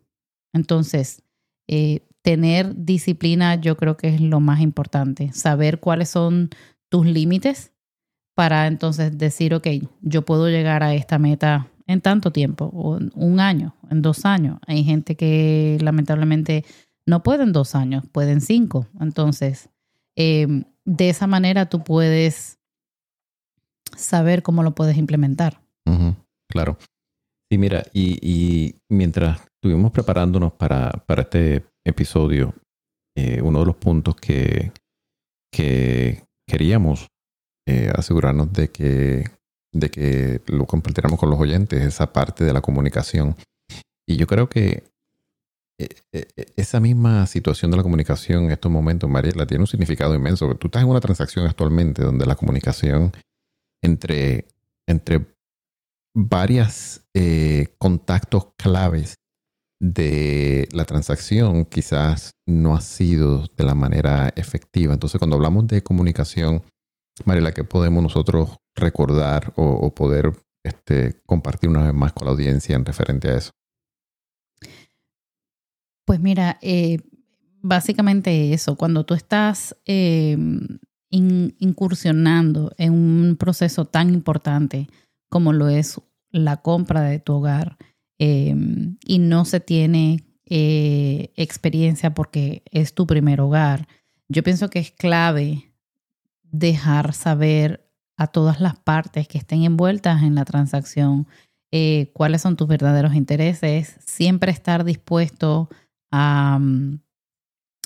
Entonces, 0.53 1.23
tener 2.23 2.75
disciplina 2.85 3.55
yo 3.55 3.77
creo 3.77 3.97
que 3.97 4.09
es 4.09 4.21
lo 4.21 4.41
más 4.41 4.61
importante. 4.61 5.33
Saber 5.33 5.79
cuáles 5.79 6.09
son 6.09 6.51
tus 6.89 7.07
límites 7.07 7.73
para 8.35 8.67
entonces 8.67 9.17
decir, 9.17 9.55
ok, 9.55 9.67
yo 10.01 10.23
puedo 10.23 10.49
llegar 10.49 10.83
a 10.83 10.95
esta 10.95 11.19
meta 11.19 11.69
en 11.87 12.01
tanto 12.01 12.31
tiempo, 12.31 12.71
o 12.73 12.99
en 12.99 13.11
un 13.15 13.41
año, 13.41 13.75
en 13.91 14.01
dos 14.01 14.25
años. 14.25 14.59
Hay 14.67 14.85
gente 14.85 15.17
que 15.17 15.77
lamentablemente 15.81 16.65
no 17.05 17.23
puede 17.23 17.43
en 17.43 17.53
dos 17.53 17.75
años, 17.75 18.05
puede 18.13 18.33
en 18.33 18.41
cinco. 18.41 18.87
Entonces, 19.01 19.71
eh, 20.17 20.65
de 20.85 21.09
esa 21.09 21.27
manera 21.27 21.67
tú 21.67 21.83
puedes 21.83 22.59
saber 23.97 24.43
cómo 24.43 24.63
lo 24.63 24.75
puedes 24.75 24.97
implementar. 24.97 25.61
Claro. 26.49 26.79
Y 27.51 27.59
mira, 27.59 27.85
y, 27.93 28.19
y 28.23 28.77
mientras 28.89 29.41
estuvimos 29.57 29.91
preparándonos 29.91 30.53
para, 30.53 30.91
para 31.07 31.23
este 31.23 31.65
episodio, 31.85 32.55
eh, 33.17 33.41
uno 33.43 33.61
de 33.61 33.67
los 33.67 33.77
puntos 33.77 34.15
que, 34.17 34.73
que 35.53 36.23
queríamos 36.47 37.09
eh, 37.71 37.93
asegurarnos 37.95 38.53
de 38.53 38.69
que, 38.69 39.31
de 39.73 39.91
que 39.91 40.41
lo 40.47 40.67
compartiéramos 40.67 41.21
con 41.21 41.31
los 41.31 41.39
oyentes, 41.39 41.81
esa 41.81 42.13
parte 42.13 42.43
de 42.43 42.53
la 42.53 42.61
comunicación. 42.61 43.37
Y 44.09 44.17
yo 44.17 44.27
creo 44.27 44.49
que 44.49 44.83
eh, 45.79 45.89
eh, 46.13 46.27
esa 46.57 46.81
misma 46.81 47.27
situación 47.29 47.71
de 47.71 47.77
la 47.77 47.85
comunicación 47.85 48.47
en 48.47 48.51
estos 48.51 48.73
momentos, 48.73 49.09
Mariela, 49.09 49.47
tiene 49.47 49.63
un 49.63 49.69
significado 49.69 50.17
inmenso. 50.17 50.53
Tú 50.57 50.67
estás 50.67 50.83
en 50.83 50.89
una 50.89 50.99
transacción 50.99 51.47
actualmente 51.47 52.03
donde 52.03 52.27
la 52.27 52.35
comunicación 52.35 53.13
entre, 53.85 54.49
entre 54.89 55.27
varias 56.13 57.07
contactos 57.79 58.49
claves 58.57 59.15
de 59.81 60.69
la 60.73 60.85
transacción 60.87 61.67
quizás 61.67 62.33
no 62.49 62.75
ha 62.75 62.81
sido 62.81 63.47
de 63.57 63.65
la 63.65 63.77
manera 63.77 64.33
efectiva. 64.35 64.93
Entonces, 64.93 65.21
cuando 65.21 65.37
hablamos 65.37 65.69
de 65.69 65.83
comunicación, 65.83 66.65
Mariela, 67.25 67.53
¿qué 67.53 67.65
podemos 67.65 68.03
nosotros 68.03 68.57
recordar 68.75 69.53
o, 69.57 69.95
poder 69.95 70.33
este, 70.65 71.21
compartir 71.27 71.71
una 71.71 71.85
vez 71.85 71.95
más 71.95 72.13
con 72.13 72.27
la 72.27 72.33
audiencia 72.33 72.77
en 72.77 72.85
referente 72.85 73.29
a 73.29 73.37
eso? 73.37 73.51
Pues 76.07 76.21
mira, 76.21 76.59
eh, 76.61 76.99
básicamente 77.63 78.53
eso, 78.53 78.77
cuando 78.77 79.05
tú 79.05 79.15
estás 79.15 79.77
in- 79.87 80.81
incursionando 81.11 82.73
en 82.79 82.93
un 82.93 83.37
proceso 83.37 83.85
tan 83.85 84.13
importante 84.13 84.89
como 85.29 85.53
lo 85.53 85.69
es 85.69 86.01
la 86.31 86.59
compra 86.59 87.03
de 87.03 87.19
tu 87.19 87.35
hogar 87.35 87.77
eh, 88.19 88.55
y 89.05 89.19
no 89.19 89.45
se 89.45 89.61
tiene 89.61 90.25
eh, 90.47 91.33
experiencia 91.37 92.13
porque 92.15 92.63
es 92.71 92.95
tu 92.95 93.07
primer 93.07 93.41
hogar, 93.41 93.87
yo 94.29 94.43
pienso 94.43 94.69
que 94.71 94.79
es 94.81 94.91
clave 94.91 95.70
dejar 96.51 97.13
saber 97.13 97.87
a 98.17 98.27
todas 98.27 98.61
las 98.61 98.79
partes 98.79 99.29
que 99.29 99.39
estén 99.39 99.65
envueltas 99.65 100.23
en 100.23 100.35
la 100.35 100.45
transacción 100.45 101.27
eh, 101.73 102.11
cuáles 102.15 102.43
son 102.43 102.57
tus 102.57 102.67
verdaderos 102.67 103.15
intereses, 103.15 103.97
siempre 104.05 104.51
estar 104.51 104.85
dispuesto 104.85 105.69
a, 106.11 106.59
mm, 106.61 107.01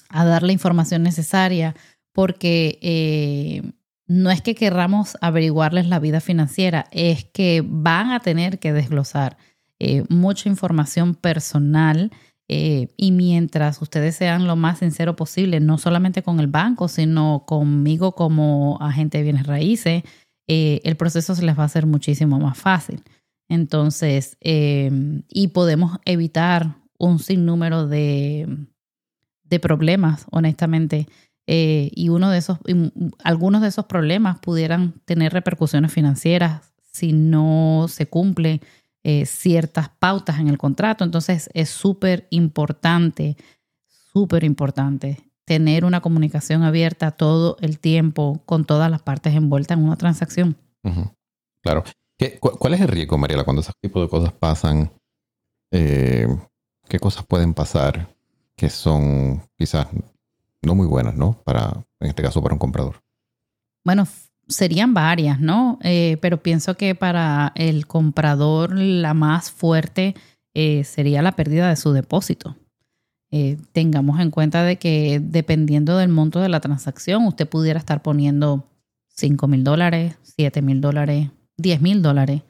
a 0.08 0.24
dar 0.24 0.42
la 0.42 0.52
información 0.52 1.02
necesaria, 1.02 1.74
porque 2.12 2.78
eh, 2.80 3.72
no 4.06 4.30
es 4.30 4.40
que 4.40 4.54
querramos 4.54 5.18
averiguarles 5.20 5.86
la 5.86 5.98
vida 5.98 6.20
financiera, 6.20 6.86
es 6.92 7.24
que 7.24 7.62
van 7.66 8.12
a 8.12 8.20
tener 8.20 8.58
que 8.58 8.72
desglosar 8.72 9.36
eh, 9.78 10.04
mucha 10.08 10.48
información 10.48 11.14
personal. 11.14 12.10
Eh, 12.48 12.88
y 12.96 13.12
mientras 13.12 13.80
ustedes 13.80 14.16
sean 14.16 14.46
lo 14.46 14.56
más 14.56 14.80
sincero 14.80 15.16
posible, 15.16 15.60
no 15.60 15.78
solamente 15.78 16.22
con 16.22 16.40
el 16.40 16.46
banco, 16.46 16.88
sino 16.88 17.44
conmigo 17.46 18.14
como 18.14 18.78
agente 18.80 19.18
de 19.18 19.24
bienes 19.24 19.46
raíces, 19.46 20.02
el 20.46 20.96
proceso 20.96 21.34
se 21.34 21.42
les 21.42 21.58
va 21.58 21.62
a 21.62 21.66
hacer 21.66 21.86
muchísimo 21.86 22.38
más 22.38 22.58
fácil. 22.58 23.02
Entonces, 23.48 24.36
y 24.42 25.48
podemos 25.54 25.98
evitar 26.04 26.76
un 26.98 27.18
sinnúmero 27.18 27.86
de, 27.86 28.46
de 29.44 29.60
problemas, 29.60 30.26
honestamente. 30.30 31.06
Eh, 31.46 31.90
y 31.94 32.08
uno 32.08 32.30
de 32.30 32.38
esos, 32.38 32.58
algunos 33.22 33.60
de 33.62 33.68
esos 33.68 33.84
problemas 33.84 34.38
pudieran 34.38 34.94
tener 35.04 35.32
repercusiones 35.32 35.92
financieras 35.92 36.72
si 36.90 37.12
no 37.12 37.86
se 37.88 38.06
cumple 38.06 38.60
eh, 39.04 39.26
ciertas 39.26 39.90
pautas 39.90 40.40
en 40.40 40.48
el 40.48 40.58
contrato. 40.58 41.04
Entonces 41.04 41.50
es 41.54 41.68
súper 41.68 42.26
importante, 42.30 43.36
súper 44.12 44.44
importante 44.44 45.30
tener 45.44 45.84
una 45.84 46.00
comunicación 46.00 46.62
abierta 46.62 47.10
todo 47.10 47.56
el 47.60 47.78
tiempo 47.78 48.42
con 48.46 48.64
todas 48.64 48.90
las 48.90 49.02
partes 49.02 49.34
envueltas 49.34 49.76
en 49.76 49.84
una 49.84 49.96
transacción. 49.96 50.56
Claro. 51.62 51.84
¿Cuál 52.40 52.74
es 52.74 52.80
el 52.80 52.88
riesgo, 52.88 53.18
Mariela, 53.18 53.44
cuando 53.44 53.60
ese 53.60 53.72
tipo 53.80 54.00
de 54.00 54.08
cosas 54.08 54.32
pasan? 54.32 54.90
Eh, 55.70 56.26
¿Qué 56.88 56.98
cosas 56.98 57.26
pueden 57.26 57.52
pasar 57.54 58.14
que 58.56 58.70
son 58.70 59.42
quizás 59.56 59.88
no 60.62 60.74
muy 60.74 60.86
buenas, 60.86 61.14
¿no? 61.14 61.42
Para, 61.44 61.84
en 62.00 62.08
este 62.08 62.22
caso, 62.22 62.42
para 62.42 62.54
un 62.54 62.58
comprador. 62.58 63.02
Bueno, 63.84 64.06
serían 64.48 64.94
varias, 64.94 65.40
¿no? 65.40 65.78
Eh, 65.82 66.18
pero 66.20 66.42
pienso 66.42 66.76
que 66.76 66.94
para 66.94 67.52
el 67.54 67.86
comprador 67.86 68.78
la 68.78 69.14
más 69.14 69.50
fuerte 69.50 70.14
eh, 70.54 70.84
sería 70.84 71.22
la 71.22 71.32
pérdida 71.32 71.68
de 71.68 71.76
su 71.76 71.92
depósito. 71.92 72.56
Eh, 73.30 73.56
tengamos 73.72 74.20
en 74.20 74.30
cuenta 74.30 74.62
de 74.62 74.76
que 74.76 75.20
dependiendo 75.20 75.96
del 75.96 76.08
monto 76.08 76.40
de 76.40 76.48
la 76.48 76.60
transacción, 76.60 77.26
usted 77.26 77.48
pudiera 77.48 77.78
estar 77.78 78.02
poniendo 78.02 78.68
5 79.08 79.48
mil 79.48 79.64
dólares, 79.64 80.16
7 80.22 80.62
mil 80.62 80.80
dólares, 80.80 81.30
10 81.56 81.80
mil 81.80 82.02
dólares. 82.02 82.42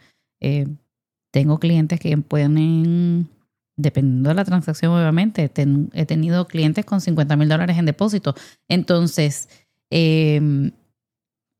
tengo 1.31 1.59
clientes 1.59 1.99
que 1.99 2.17
pueden 2.19 3.29
dependiendo 3.77 4.29
de 4.29 4.35
la 4.35 4.45
transacción, 4.45 4.93
obviamente, 4.93 5.51
he 5.93 6.07
tenido 6.07 6.47
clientes 6.47 6.85
con 6.85 7.01
50 7.01 7.37
mil 7.37 7.49
dólares 7.49 7.77
en 7.79 7.87
depósito. 7.87 8.35
Entonces, 8.69 9.49
em, 9.91 10.73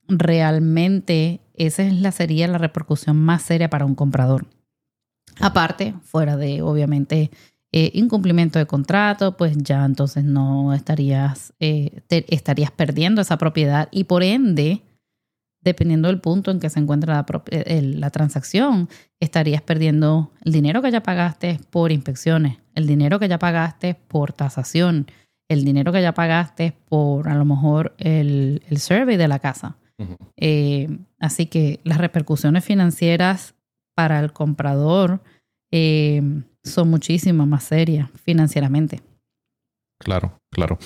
realmente 0.09 1.41
esa 1.55 1.83
es 1.83 1.95
la, 1.95 2.13
sería 2.13 2.49
la 2.49 2.59
repercusión 2.59 3.17
más 3.17 3.43
seria 3.43 3.71
para 3.71 3.87
un 3.87 3.95
comprador. 3.95 4.47
Aparte, 5.41 5.95
fuera 6.03 6.37
de, 6.37 6.63
obviamente, 6.63 7.31
eh, 7.73 7.91
incumplimiento 7.95 8.59
de 8.59 8.67
contrato, 8.67 9.37
pues 9.37 9.57
ya 9.59 9.85
entonces 9.85 10.25
no 10.25 10.73
estarías, 10.73 11.53
eh, 11.59 12.03
estarías 12.09 12.71
perdiendo 12.71 13.21
esa 13.21 13.37
propiedad 13.37 13.89
y 13.91 14.05
por 14.05 14.23
ende 14.23 14.83
dependiendo 15.65 16.09
del 16.09 16.21
punto 16.21 16.51
en 16.51 16.61
que 16.61 16.71
se 16.71 16.79
encuentra 16.79 17.25
eh, 17.51 17.83
la, 17.83 18.11
transacción, 18.11 18.89
estarías 19.19 19.63
perdiendo 19.63 20.31
el 20.45 20.53
dinero 20.53 20.83
que 20.83 20.91
ya 20.91 21.03
pagaste 21.03 21.59
por 21.71 21.91
inspecciones, 21.91 22.59
el 22.75 22.87
dinero 22.87 23.19
que 23.19 23.29
ya 23.29 23.39
pagaste 23.39 23.95
por 23.95 24.33
tasación, 24.33 25.07
el 25.49 25.65
dinero 25.65 25.91
que 25.91 26.03
ya 26.03 26.13
pagaste 26.13 26.77
por 26.89 27.29
a 27.29 27.35
lo 27.35 27.45
mejor 27.45 27.95
el, 27.99 28.63
el 28.69 28.79
survey 28.79 29.17
de 29.17 29.27
la 29.27 29.39
casa. 29.39 29.79
Eh, 30.37 30.99
así 31.21 31.47
que 31.47 31.81
las 31.85 31.99
repercusiones 31.99 32.65
financieras 32.65 33.55
para 33.95 34.21
el 34.21 34.33
comprador 34.33 35.23
eh, 35.71 36.23
son 36.63 36.91
muchísimas 36.91 37.47
más 37.47 37.65
serias 37.65 38.11
financieramente. 38.25 39.03
Claro, 39.99 40.41
claro. 40.51 40.79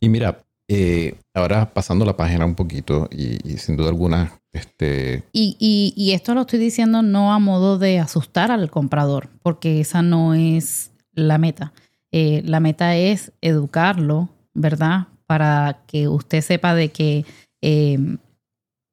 Y 0.00 0.08
mira, 0.08 0.38
eh, 0.68 1.18
ahora 1.32 1.72
pasando 1.72 2.04
la 2.04 2.16
página 2.16 2.44
un 2.44 2.54
poquito 2.54 3.08
y, 3.10 3.56
sin 3.58 3.76
duda 3.76 3.88
alguna, 3.88 4.32
este... 4.52 5.22
Y, 5.32 5.56
y, 5.96 6.12
esto 6.12 6.34
lo 6.34 6.42
estoy 6.42 6.58
diciendo 6.58 7.02
no 7.02 7.32
a 7.32 7.38
modo 7.38 7.78
de 7.78 8.00
asustar 8.00 8.50
al 8.50 8.70
comprador, 8.70 9.28
porque 9.42 9.80
esa 9.80 10.02
no 10.02 10.34
es 10.34 10.92
la 11.12 11.38
meta. 11.38 11.72
Eh, 12.10 12.42
la 12.44 12.60
meta 12.60 12.96
es 12.96 13.32
educarlo, 13.40 14.28
¿verdad? 14.54 15.08
Para 15.26 15.82
que 15.86 16.08
usted 16.08 16.40
sepa 16.40 16.74
de 16.74 16.88
que 16.88 17.24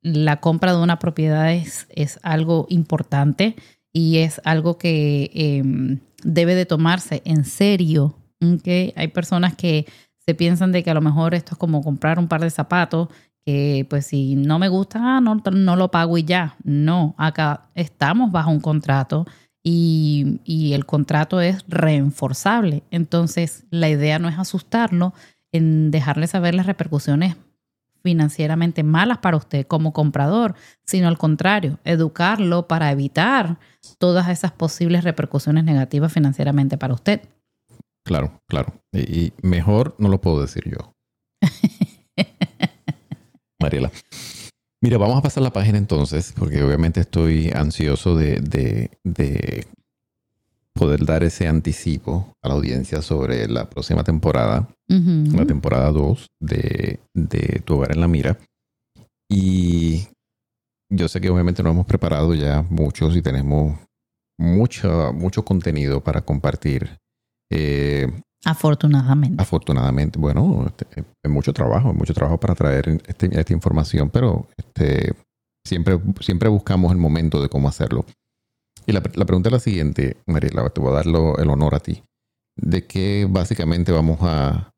la 0.03 0.41
compra 0.41 0.73
de 0.73 0.81
una 0.81 0.99
propiedad 0.99 1.51
es, 1.53 1.87
es, 1.89 2.19
algo 2.23 2.67
importante 2.69 3.55
y 3.91 4.17
es 4.17 4.41
algo 4.43 4.77
que 4.77 5.31
em, 5.33 5.99
debe 6.23 6.55
de 6.55 6.65
tomarse 6.65 7.21
en 7.25 7.45
serio. 7.45 8.15
¿okay? 8.41 8.93
Hay 8.95 9.07
personas 9.07 9.55
que 9.55 9.87
se 10.25 10.35
piensan 10.35 10.71
de 10.71 10.83
que 10.83 10.91
a 10.91 10.93
lo 10.93 11.01
mejor 11.01 11.33
esto 11.33 11.53
es 11.53 11.57
como 11.57 11.81
comprar 11.81 12.19
un 12.19 12.27
par 12.27 12.41
de 12.41 12.49
zapatos 12.49 13.07
que 13.45 13.85
pues 13.89 14.05
si 14.05 14.35
no 14.35 14.57
me 14.59 14.69
gusta, 14.69 14.99
ah, 15.01 15.21
no, 15.21 15.35
no 15.35 15.75
lo 15.75 15.91
pago 15.91 16.17
y 16.17 16.23
ya. 16.23 16.55
No, 16.63 17.15
acá 17.17 17.69
estamos 17.75 18.31
bajo 18.31 18.51
un 18.51 18.61
contrato 18.61 19.25
y, 19.63 20.39
y, 20.43 20.73
el 20.73 20.85
contrato 20.85 21.41
es 21.41 21.63
reenforzable. 21.67 22.83
Entonces, 22.91 23.65
la 23.69 23.89
idea 23.89 24.19
no 24.19 24.27
es 24.27 24.37
asustarlo 24.37 25.13
en 25.53 25.91
dejarle 25.91 26.27
saber 26.27 26.55
las 26.55 26.65
repercusiones 26.65 27.37
financieramente 28.03 28.83
malas 28.83 29.19
para 29.19 29.37
usted 29.37 29.65
como 29.65 29.93
comprador, 29.93 30.55
sino 30.85 31.07
al 31.07 31.17
contrario, 31.17 31.79
educarlo 31.85 32.67
para 32.67 32.91
evitar 32.91 33.57
todas 33.97 34.27
esas 34.29 34.51
posibles 34.51 35.03
repercusiones 35.03 35.63
negativas 35.63 36.11
financieramente 36.11 36.77
para 36.77 36.93
usted. 36.93 37.21
Claro, 38.05 38.41
claro. 38.47 38.73
Y, 38.91 39.31
mejor 39.41 39.95
no 39.97 40.09
lo 40.09 40.19
puedo 40.19 40.41
decir 40.41 40.63
yo. 40.69 40.93
Mariela. 43.61 43.91
Mira, 44.81 44.97
vamos 44.97 45.17
a 45.17 45.21
pasar 45.21 45.41
la 45.41 45.53
página 45.53 45.77
entonces, 45.77 46.33
porque 46.37 46.61
obviamente 46.61 46.99
estoy 46.99 47.51
ansioso 47.55 48.17
de, 48.17 48.91
poder 50.73 51.05
dar 51.05 51.23
ese 51.23 51.47
anticipo 51.47 52.33
a 52.43 52.47
la 52.49 52.55
audiencia 52.55 53.01
sobre 53.01 53.47
la 53.47 53.69
próxima 53.69 54.03
temporada, 54.03 54.67
la 54.87 55.45
temporada 55.45 55.91
2 55.91 56.27
de, 56.41 56.99
de 57.15 57.61
Tu 57.63 57.73
Hogar 57.73 57.91
en 57.93 58.01
la 58.01 58.07
Mira. 58.07 58.37
Y 59.29 60.07
yo 60.91 61.07
sé 61.07 61.21
que 61.21 61.29
obviamente 61.29 61.63
nos 61.63 61.73
hemos 61.73 61.85
preparado 61.85 62.33
ya 62.33 62.65
muchos 62.69 63.15
y 63.15 63.21
tenemos 63.21 63.79
mucho, 64.39 65.13
mucho 65.13 65.45
contenido 65.45 66.01
para 66.01 66.21
compartir 66.21 66.97
eh, 67.51 68.11
afortunadamente. 68.45 69.41
Afortunadamente, 69.41 70.19
bueno, 70.19 70.65
este, 70.67 71.05
es 71.23 71.31
mucho 71.31 71.53
trabajo, 71.53 71.93
mucho 71.93 72.13
trabajo 72.13 72.39
para 72.39 72.55
traer 72.55 73.01
este, 73.07 73.39
esta 73.39 73.53
información, 73.53 74.09
pero 74.09 74.47
este, 74.57 75.13
siempre, 75.65 75.99
siempre 76.19 76.49
buscamos 76.49 76.91
el 76.91 76.97
momento 76.97 77.41
de 77.41 77.49
cómo 77.49 77.67
hacerlo. 77.67 78.05
Y 78.85 78.91
la, 78.91 79.01
pregunta 79.01 79.49
es 79.49 79.53
la 79.53 79.59
siguiente, 79.59 80.17
Mariela, 80.25 80.69
te 80.69 80.81
voy 80.81 80.91
a 80.91 80.95
dar 80.95 81.05
el 81.07 81.49
honor 81.49 81.75
a 81.75 81.79
ti. 81.79 82.03
¿De 82.55 82.85
qué 82.85 83.27
básicamente 83.29 83.91
vamos 83.91 84.19
a 84.21 84.71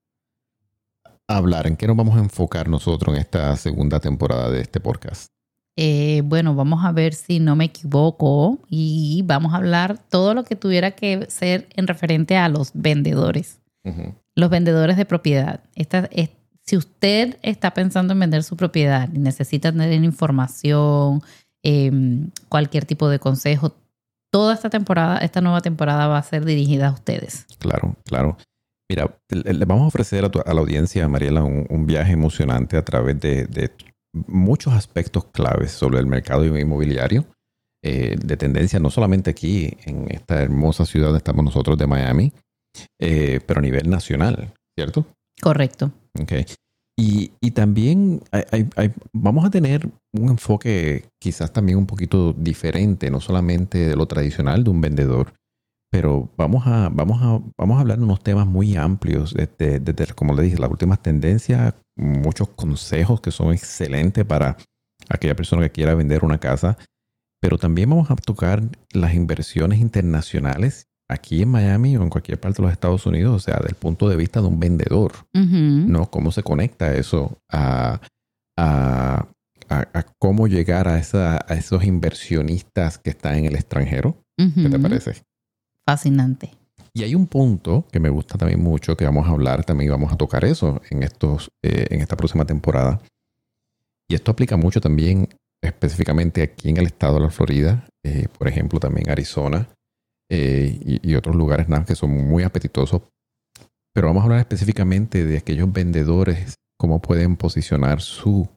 hablar? 1.28 1.68
¿En 1.68 1.76
qué 1.76 1.88
nos 1.88 1.98
vamos 1.98 2.16
a 2.16 2.20
enfocar 2.20 2.70
nosotros 2.70 3.16
en 3.16 3.22
esta 3.22 3.56
segunda 3.58 4.00
temporada 4.00 4.50
de 4.50 4.62
este 4.62 4.80
podcast? 4.80 5.28
Eh, 5.78 6.22
bueno, 6.24 6.56
vamos 6.56 6.86
a 6.86 6.92
ver 6.94 7.14
si 7.14 7.40
no 7.40 7.56
me 7.56 7.66
equivoco 7.66 8.60
y 8.70 9.24
vamos 9.26 9.54
a 9.54 9.58
hablar 9.58 9.98
todo 10.10 10.34
lo 10.34 10.46
que 10.46 10.56
tuviera 10.56 10.92
que 10.92 11.26
ser 11.30 11.68
en 11.76 11.88
referente 11.88 12.38
a 12.38 12.48
los 12.48 12.72
vendedores, 12.74 13.60
los 14.36 14.50
vendedores 14.50 14.96
de 14.96 15.06
propiedad. 15.06 15.62
Esta, 15.76 16.08
es, 16.12 16.30
si 16.62 16.78
usted 16.78 17.38
está 17.42 17.74
pensando 17.74 18.14
en 18.14 18.20
vender 18.22 18.44
su 18.44 18.56
propiedad 18.56 19.10
y 19.14 19.20
necesita 19.20 19.72
tener 19.72 19.92
información, 20.02 21.22
em, 21.62 22.32
cualquier 22.48 22.86
tipo 22.86 23.10
de 23.10 23.20
consejo, 23.20 23.76
toda 24.32 24.54
esta 24.54 24.70
temporada, 24.70 25.18
esta 25.20 25.42
nueva 25.42 25.62
temporada 25.62 26.08
va 26.08 26.18
a 26.18 26.24
ser 26.24 26.46
dirigida 26.46 26.90
a 26.90 26.92
ustedes. 26.92 27.46
Claro, 27.60 27.96
claro. 28.06 28.38
Mira, 28.90 29.18
le 29.30 29.66
vamos 29.66 29.86
a 29.86 29.88
ofrecer 29.88 30.26
a, 30.26 30.54
la 30.54 30.62
audiencia, 30.62 31.08
Mariela, 31.08 31.44
un, 31.44 31.88
viaje 31.88 32.14
emocionante 32.14 32.78
a 32.78 32.86
través 32.86 33.20
de, 33.20 33.46
de 33.46 33.72
muchos 34.28 34.74
aspectos 34.74 35.26
claves 35.26 35.72
sobre 35.72 36.00
el 36.00 36.06
mercado 36.06 36.46
inmobiliario 36.46 37.26
eh, 37.88 38.16
de 38.18 38.36
tendencia, 38.36 38.80
no 38.80 38.90
solamente 38.90 39.30
aquí 39.30 39.78
en 39.86 40.10
esta 40.10 40.42
hermosa 40.42 40.88
ciudad 40.88 41.08
donde 41.08 41.20
estamos 41.20 41.46
nosotros 41.46 41.78
de 41.78 41.86
Miami, 41.86 42.34
eh, 43.00 43.40
pero 43.46 43.60
a 43.60 43.62
nivel 43.62 43.90
nacional, 43.92 44.54
¿cierto? 44.76 45.06
Correcto. 45.40 45.92
Okay. 46.20 46.46
Y, 46.98 47.32
también 47.52 48.22
vamos 49.14 49.46
a 49.46 49.50
tener 49.50 49.90
un 50.14 50.30
enfoque 50.30 51.06
quizás 51.22 51.54
también 51.54 51.78
un 51.78 51.86
poquito 51.86 52.34
diferente, 52.34 53.10
no 53.10 53.22
solamente 53.22 53.78
de 53.90 53.96
lo 53.96 54.08
tradicional 54.08 54.64
de 54.64 54.70
un 54.70 54.82
vendedor, 54.82 55.34
pero 55.92 56.30
vamos 56.38 56.68
a, 56.68 56.90
vamos 56.90 57.22
a, 57.22 57.42
vamos 57.58 57.78
a 57.78 57.82
hablar 57.82 57.98
de 57.98 58.04
unos 58.04 58.22
temas 58.22 58.46
muy 58.46 58.76
amplios, 58.76 59.34
desde, 59.34 59.80
desde, 59.80 60.14
como 60.14 60.34
le 60.34 60.44
dije, 60.44 60.58
las 60.58 60.70
últimas 60.70 61.02
tendencias, 61.02 61.74
muchos 61.98 62.50
consejos 62.50 63.22
que 63.22 63.32
son 63.32 63.54
excelentes 63.54 64.26
para 64.26 64.58
aquella 65.10 65.36
persona 65.36 65.64
que 65.64 65.72
quiera 65.72 65.96
vender 65.96 66.24
una 66.24 66.40
casa, 66.40 66.78
Pero 67.42 67.58
también 67.58 67.90
vamos 67.90 68.10
a 68.10 68.16
tocar 68.16 68.64
las 68.92 69.14
inversiones 69.14 69.80
internacionales 69.80 70.88
aquí 71.08 71.42
en 71.42 71.50
Miami 71.50 71.98
o 71.98 72.04
en 72.04 72.10
cualquier 72.10 72.40
parte 72.40 72.58
de 72.58 72.64
los 72.64 72.72
Estados 72.72 73.06
Unidos, 73.06 73.36
o 73.36 73.40
sea, 73.40 73.60
del 73.60 73.76
punto 73.76 74.10
de 74.10 74.16
vista 74.16 74.42
de 74.42 74.48
un 74.48 74.60
vendedor, 74.60 75.14
¿no? 75.34 76.10
¿Cómo 76.10 76.32
se 76.32 76.44
conecta 76.44 76.96
eso 76.96 77.38
a, 77.50 78.00
a, 78.58 79.28
cómo 80.20 80.48
llegar 80.48 80.88
a, 80.88 80.98
esa, 80.98 81.38
a 81.48 81.54
esos 81.54 81.84
inversionistas 81.84 82.98
que 82.98 83.12
están 83.12 83.36
en 83.36 83.46
el 83.46 83.56
extranjero? 83.56 84.18
¿Qué 84.38 84.70
te 84.70 84.80
parece? 84.80 85.24
Fascinante. 85.86 86.52
Y 86.94 87.04
hay 87.04 87.14
un 87.14 87.28
punto 87.28 87.86
que 87.92 88.00
me 88.00 88.10
gusta 88.10 88.38
también 88.38 88.64
mucho, 88.64 88.96
que 88.96 89.06
vamos 89.06 89.28
a 89.28 89.32
hablar, 89.32 89.66
también 89.66 89.92
vamos 89.92 90.14
a 90.14 90.18
tocar 90.18 90.46
eso 90.46 90.82
en, 90.90 91.04
estos, 91.04 91.50
eh, 91.62 91.88
en 91.90 92.02
esta 92.02 92.16
próxima 92.16 92.46
temporada. 92.46 93.02
Y 94.10 94.16
esto 94.16 94.32
aplica 94.32 94.56
mucho 94.56 94.80
también 94.80 95.28
específicamente 95.62 96.42
aquí 96.42 96.70
en 96.70 96.78
el 96.78 96.86
estado 96.86 97.16
de 97.16 97.22
la 97.22 97.30
Florida, 97.30 97.88
eh, 98.04 98.28
por 98.38 98.48
ejemplo, 98.48 98.80
también 98.80 99.10
Arizona 99.10 99.68
eh, 100.30 101.00
y, 101.04 101.16
otros 101.16 101.36
lugares 101.36 101.70
nada, 101.70 101.86
que 101.86 101.96
son 101.96 102.12
muy 102.12 102.44
apetitosos. 102.44 103.02
Pero 103.94 104.08
vamos 104.08 104.22
a 104.22 104.26
hablar 104.26 104.40
específicamente 104.40 105.26
de 105.26 105.38
aquellos 105.38 105.72
vendedores, 105.72 106.56
cómo 106.78 107.02
pueden 107.02 107.38
posicionar 107.38 108.02
su 108.02 108.50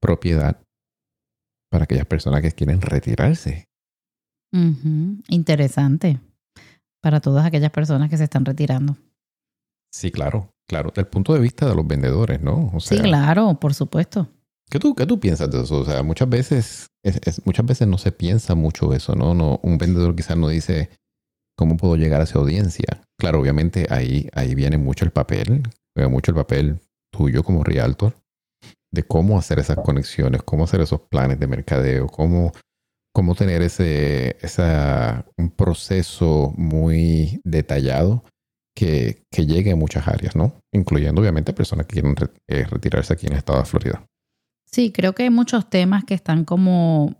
propiedad 0.00 0.62
para 1.70 1.84
aquellas 1.84 2.06
personas 2.06 2.42
que 2.42 2.52
quieren 2.52 2.80
retirarse. 2.80 3.66
Interesante. 5.28 6.20
Para 7.02 7.20
todas 7.20 7.44
aquellas 7.44 7.70
personas 7.70 8.10
que 8.10 8.16
se 8.16 8.24
están 8.24 8.44
retirando. 8.44 8.96
Sí, 9.92 10.10
claro, 10.10 10.50
claro. 10.68 10.90
Del 10.94 11.06
punto 11.06 11.34
de 11.34 11.40
vista 11.40 11.68
de 11.68 11.74
los 11.74 11.86
vendedores, 11.86 12.40
¿no? 12.40 12.72
sí, 12.80 12.98
claro, 12.98 13.58
por 13.58 13.74
supuesto. 13.74 14.28
¿Qué 14.72 14.78
tú, 14.78 14.94
qué 14.94 15.04
tú 15.04 15.20
piensas 15.20 15.50
de 15.50 15.60
eso? 15.60 15.80
O 15.80 15.84
sea, 15.84 16.02
muchas 16.02 16.30
veces, 16.30 16.86
muchas 17.44 17.66
veces 17.66 17.86
no 17.86 17.98
se 17.98 18.10
piensa 18.10 18.54
mucho 18.54 18.94
eso, 18.94 19.14
¿no? 19.14 19.60
un 19.62 19.76
vendedor 19.76 20.16
quizás 20.16 20.38
no 20.38 20.48
dice 20.48 20.88
cómo 21.58 21.76
puedo 21.76 21.96
llegar 21.96 22.22
a 22.22 22.24
esa 22.24 22.38
audiencia. 22.38 23.02
Claro, 23.20 23.40
obviamente 23.40 23.86
ahí, 23.90 24.30
ahí 24.32 24.54
viene 24.54 24.78
mucho 24.78 25.04
el 25.04 25.10
papel, 25.10 25.62
mucho 26.08 26.30
el 26.30 26.36
papel 26.36 26.80
tuyo 27.12 27.42
como 27.42 27.64
realtor, 27.64 28.14
de 28.90 29.02
cómo 29.02 29.38
hacer 29.38 29.58
esas 29.58 29.76
conexiones, 29.76 30.42
cómo 30.42 30.64
hacer 30.64 30.80
esos 30.80 31.02
planes 31.02 31.38
de 31.38 31.48
mercadeo, 31.48 32.06
cómo, 32.06 32.52
cómo 33.14 33.34
tener 33.34 33.60
ese, 33.60 34.38
esa, 34.40 35.26
un 35.36 35.50
proceso 35.50 36.54
muy 36.56 37.42
detallado 37.44 38.24
que, 38.74 39.22
que 39.30 39.44
llegue 39.44 39.72
a 39.72 39.76
muchas 39.76 40.08
áreas, 40.08 40.34
¿no? 40.34 40.54
Incluyendo 40.72 41.20
obviamente 41.20 41.52
personas 41.52 41.84
que 41.84 42.00
quieren 42.00 42.14
eh, 42.48 42.64
retirarse 42.64 43.12
aquí 43.12 43.26
en 43.26 43.32
el 43.32 43.38
estado 43.40 43.58
de 43.58 43.66
Florida. 43.66 44.06
Sí, 44.72 44.90
creo 44.90 45.14
que 45.14 45.24
hay 45.24 45.30
muchos 45.30 45.68
temas 45.68 46.04
que 46.04 46.14
están 46.14 46.44
como 46.44 47.14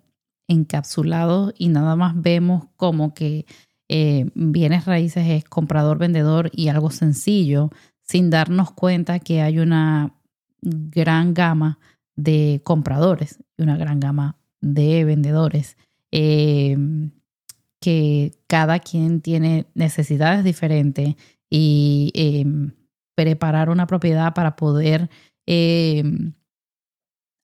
encapsulados 0.48 1.52
y 1.58 1.68
nada 1.68 1.96
más 1.96 2.14
vemos 2.20 2.64
como 2.76 3.12
que 3.12 3.44
eh, 3.88 4.30
bienes 4.34 4.86
raíces 4.86 5.26
es 5.28 5.44
comprador, 5.44 5.98
vendedor 5.98 6.50
y 6.54 6.68
algo 6.68 6.90
sencillo, 6.90 7.68
sin 8.00 8.30
darnos 8.30 8.72
cuenta 8.72 9.18
que 9.18 9.42
hay 9.42 9.58
una 9.58 10.14
gran 10.62 11.34
gama 11.34 11.78
de 12.16 12.62
compradores 12.64 13.38
y 13.58 13.62
una 13.62 13.76
gran 13.76 14.00
gama 14.00 14.38
de 14.62 15.04
vendedores, 15.04 15.76
eh, 16.10 16.78
que 17.80 18.32
cada 18.46 18.78
quien 18.78 19.20
tiene 19.20 19.66
necesidades 19.74 20.42
diferentes 20.42 21.16
y 21.50 22.12
eh, 22.14 22.46
preparar 23.14 23.68
una 23.68 23.86
propiedad 23.86 24.32
para 24.32 24.56
poder 24.56 25.10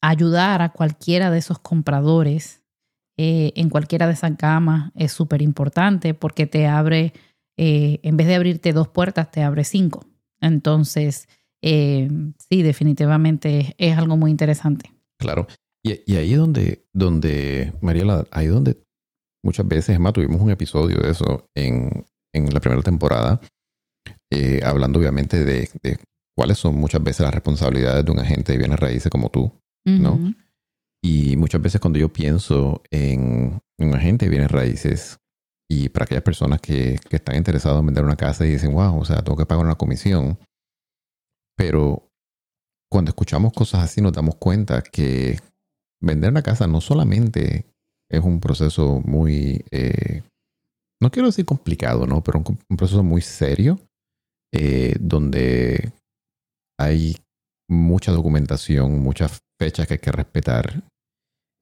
ayudar 0.00 0.62
a 0.62 0.70
cualquiera 0.70 1.30
de 1.30 1.38
esos 1.38 1.58
compradores 1.58 2.62
eh, 3.20 3.52
en 3.56 3.68
cualquiera 3.68 4.06
de 4.06 4.12
esas 4.12 4.36
gamas 4.38 4.92
es 4.94 5.10
súper 5.10 5.42
importante 5.42 6.14
porque 6.14 6.46
te 6.46 6.68
abre, 6.68 7.12
eh, 7.56 7.98
en 8.04 8.16
vez 8.16 8.28
de 8.28 8.36
abrirte 8.36 8.72
dos 8.72 8.86
puertas, 8.86 9.32
te 9.32 9.42
abre 9.42 9.64
cinco. 9.64 10.06
Entonces, 10.40 11.28
eh, 11.60 12.08
sí, 12.48 12.62
definitivamente 12.62 13.74
es, 13.76 13.98
algo 13.98 14.16
muy 14.16 14.30
interesante. 14.30 14.92
Claro. 15.18 15.48
Y, 15.82 16.14
ahí 16.14 16.32
es 16.32 16.38
donde, 16.38 16.86
donde, 16.92 17.72
Mariela, 17.80 18.24
ahí 18.30 18.46
donde 18.46 18.76
muchas 19.42 19.66
veces, 19.66 19.98
más 19.98 20.12
tuvimos 20.12 20.40
un 20.40 20.50
episodio 20.50 20.98
de 20.98 21.10
eso 21.10 21.48
en, 21.56 22.06
en 22.32 22.54
la 22.54 22.60
primera 22.60 22.82
temporada, 22.82 23.40
hablando 24.62 25.00
obviamente 25.00 25.44
de, 25.44 25.68
cuáles 26.36 26.58
son 26.58 26.76
muchas 26.76 27.02
veces 27.02 27.24
las 27.24 27.34
responsabilidades 27.34 28.04
de 28.04 28.12
un 28.12 28.20
agente 28.20 28.52
de 28.52 28.58
bienes 28.58 28.78
raíces 28.78 29.10
como 29.10 29.30
tú, 29.30 29.52
¿no? 30.00 30.34
Y 31.02 31.36
muchas 31.36 31.62
veces 31.62 31.80
cuando 31.80 31.98
yo 31.98 32.12
pienso 32.12 32.82
en 32.90 33.60
un 33.78 33.94
agente 33.94 34.26
de 34.26 34.30
bienes 34.30 34.50
raíces 34.50 35.18
y 35.70 35.88
para 35.90 36.04
aquellas 36.04 36.24
personas 36.24 36.60
que, 36.60 36.98
que 37.08 37.16
están 37.16 37.36
interesadas 37.36 37.78
en 37.80 37.86
vender 37.86 38.04
una 38.04 38.16
casa 38.16 38.46
y 38.46 38.50
dicen, 38.50 38.72
wow, 38.72 38.98
o 38.98 39.04
sea, 39.04 39.22
tengo 39.22 39.36
que 39.36 39.46
pagar 39.46 39.64
una 39.64 39.76
comisión. 39.76 40.38
Pero 41.56 42.08
cuando 42.90 43.10
escuchamos 43.10 43.52
cosas 43.52 43.84
así 43.84 44.00
nos 44.00 44.12
damos 44.12 44.36
cuenta 44.36 44.82
que 44.82 45.38
vender 46.00 46.30
una 46.30 46.42
casa 46.42 46.66
no 46.66 46.80
solamente 46.80 47.66
es 48.10 48.24
un 48.24 48.40
proceso 48.40 49.02
muy, 49.04 49.64
eh, 49.70 50.22
no 51.00 51.10
quiero 51.10 51.28
decir 51.28 51.44
complicado, 51.44 52.06
¿no? 52.06 52.22
Pero 52.22 52.42
un, 52.46 52.76
proceso 52.76 53.02
muy 53.02 53.20
serio 53.20 53.78
eh, 54.52 54.96
donde 54.98 55.92
hay 56.78 57.16
mucha 57.68 58.12
documentación, 58.12 59.00
muchas 59.00 59.40
fechas 59.58 59.86
que 59.86 59.94
hay 59.94 60.00
que 60.00 60.12
respetar, 60.12 60.82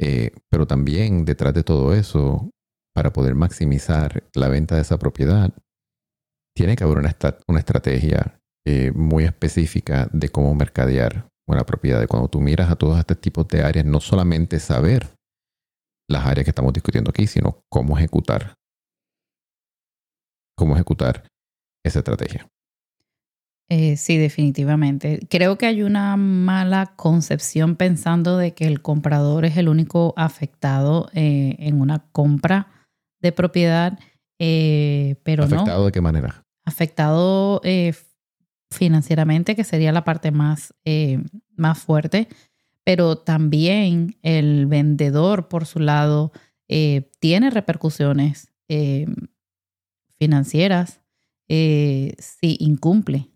eh, 0.01 0.33
pero 0.51 0.67
también 0.67 1.25
detrás 1.25 1.55
de 1.55 1.65
todo 1.65 1.95
eso, 1.95 2.51
para 2.95 3.13
poder 3.13 3.35
maximizar 3.35 4.25
la 4.35 4.49
venta 4.49 4.75
de 4.75 4.83
esa 4.83 4.99
propiedad, 4.99 5.53
tiene 6.57 6.77
que 6.77 6.85
haber 6.85 6.99
una, 6.99 7.11
estrategia 7.59 8.39
eh, 8.67 8.93
muy 8.93 9.25
específica 9.25 10.09
de 10.13 10.31
cómo 10.31 10.55
mercadear 10.55 11.29
una 11.49 11.65
propiedad. 11.65 12.03
Y 12.03 12.07
cuando 12.07 12.29
tú 12.29 12.41
miras 12.41 12.71
a 12.71 12.77
todos 12.77 12.99
estos 12.99 13.21
tipos 13.21 13.47
de 13.49 13.63
áreas, 13.63 13.85
no 13.85 14.01
solamente 14.01 14.59
saber 14.59 15.15
las 16.09 16.25
áreas 16.27 16.45
que 16.45 16.51
estamos 16.51 16.73
discutiendo 16.73 17.11
aquí, 17.11 17.27
sino 17.27 17.61
cómo 17.71 17.99
ejecutar. 17.99 18.55
Cómo 20.57 20.75
ejecutar 20.75 21.27
esa 21.85 21.99
estrategia. 21.99 22.49
Eh, 23.69 23.97
sí, 23.97 24.17
definitivamente. 24.17 25.27
Creo 25.29 25.59
que 25.59 25.67
hay 25.67 25.83
una 25.83 26.17
mala 26.17 26.95
concepción 26.95 27.75
pensando 27.75 28.37
de 28.37 28.55
que 28.55 28.67
el 28.67 28.81
comprador 28.81 29.45
es 29.45 29.57
el 29.57 29.69
único 29.69 30.15
afectado 30.17 31.09
eh, 31.15 31.57
en 31.59 31.81
una 31.81 32.07
compra 32.13 32.69
de 33.21 33.33
propiedad, 33.33 33.99
eh, 34.39 35.17
pero 35.25 35.45
¿Afectado 35.45 35.57
no. 35.57 35.63
¿Afectado 35.63 35.87
de 35.87 35.93
qué 35.93 36.01
manera? 36.01 36.47
Afectado 36.65 37.61
financieramente, 38.71 39.57
que 39.57 39.65
sería 39.65 39.93
la 39.93 40.05
parte 40.05 40.31
más, 40.31 40.75
más 41.57 41.79
fuerte, 41.79 42.29
pero 42.85 43.19
también 43.19 44.17
el 44.23 44.67
vendedor, 44.67 45.49
por 45.49 45.67
su 45.67 45.79
lado, 45.79 46.33
tiene 46.67 47.51
repercusiones 47.51 48.53
financieras 50.19 51.01
si 51.49 52.57
incumple 52.59 53.31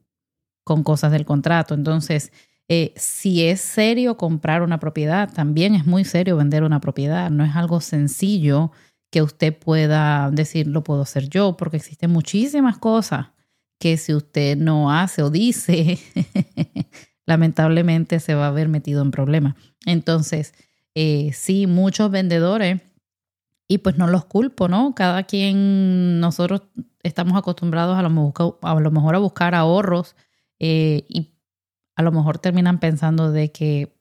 con 0.65 0.83
cosas 0.83 1.13
del 1.13 1.25
contrato. 1.25 1.75
Entonces, 1.75 2.33
eh, 2.69 2.93
si 2.97 3.45
es 3.45 3.61
serio 3.61 4.17
comprar 4.17 4.63
una 4.63 4.79
propiedad, 4.79 5.33
también 5.33 5.75
es 5.75 5.87
muy 5.87 6.05
serio 6.05 6.37
vender 6.37 6.63
una 6.63 6.81
propiedad. 6.81 7.31
No 7.31 7.45
es 7.45 7.57
algo 7.57 7.81
sencillo 7.81 8.71
que 9.11 9.23
usted 9.23 9.57
pueda 9.57 10.31
decir, 10.31 10.69
lo 10.69 10.85
puedo 10.85 11.03
hacer 11.03 11.29
yo, 11.29 11.57
porque 11.57 11.79
existen 11.79 12.11
muchísimas 12.13 12.79
cosas 12.79 13.29
que 13.81 13.97
si 13.97 14.15
usted 14.15 14.57
no 14.57 14.93
hace 14.93 15.23
o 15.23 15.31
dice, 15.31 15.99
lamentablemente 17.27 18.21
se 18.21 18.35
va 18.35 18.47
a 18.47 18.53
ver 18.53 18.69
metido 18.69 19.03
en 19.03 19.11
problemas. 19.11 19.57
Entonces, 19.87 20.55
eh, 20.95 21.33
sí, 21.33 21.67
muchos 21.67 22.11
vendedores, 22.11 22.83
y 23.67 23.79
pues 23.79 23.97
no 23.97 24.07
los 24.07 24.25
culpo, 24.27 24.69
¿no? 24.69 24.95
Cada 24.95 25.23
quien, 25.25 26.21
nosotros 26.21 26.63
estamos 27.03 27.37
acostumbrados 27.39 27.99
a 27.99 28.03
lo, 28.03 28.59
a 28.63 28.81
lo 28.81 28.91
mejor 28.91 29.15
a 29.15 29.19
buscar 29.19 29.55
ahorros 29.55 30.17
eh, 30.61 31.05
y 31.09 31.33
a 31.97 32.03
lo 32.03 32.13
mejor 32.13 32.39
terminan 32.39 32.79
pensando 32.79 33.33
de 33.33 33.51
que 33.51 33.93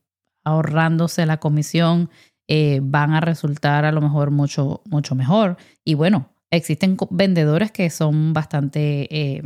ahorrándose 0.43 1.25
la 1.25 1.39
comisión 1.39 2.09
eh, 2.47 2.79
van 2.81 3.13
a 3.13 3.21
resultar 3.21 3.85
a 3.85 3.91
lo 3.91 4.01
mejor 4.01 4.31
mucho, 4.31 4.81
mucho 4.85 5.15
mejor. 5.15 5.57
Y 5.83 5.95
bueno, 5.95 6.29
existen 6.51 6.97
vendedores 7.09 7.71
que 7.71 7.89
son 7.89 8.33
bastante, 8.33 9.07
eh, 9.15 9.43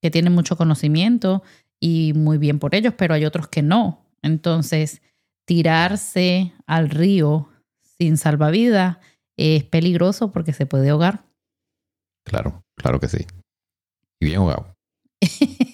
que 0.00 0.10
tienen 0.10 0.34
mucho 0.34 0.56
conocimiento 0.56 1.42
y 1.80 2.12
muy 2.14 2.38
bien 2.38 2.58
por 2.58 2.74
ellos, 2.74 2.94
pero 2.96 3.14
hay 3.14 3.24
otros 3.24 3.48
que 3.48 3.62
no. 3.62 4.06
Entonces, 4.22 5.02
tirarse 5.46 6.52
al 6.66 6.90
río 6.90 7.48
sin 7.98 8.16
salvavidas 8.16 8.98
es 9.36 9.64
peligroso 9.64 10.32
porque 10.32 10.52
se 10.52 10.66
puede 10.66 10.90
ahogar. 10.90 11.24
Claro, 12.24 12.64
claro 12.76 13.00
que 13.00 13.08
sí. 13.08 13.26
Y 14.20 14.26
bien 14.26 14.38
ahogado. 14.38 14.74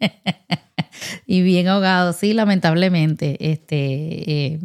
y 1.26 1.42
bien 1.42 1.68
ahogado, 1.68 2.12
sí, 2.12 2.32
lamentablemente. 2.32 3.52
Este, 3.52 4.30
eh, 4.30 4.60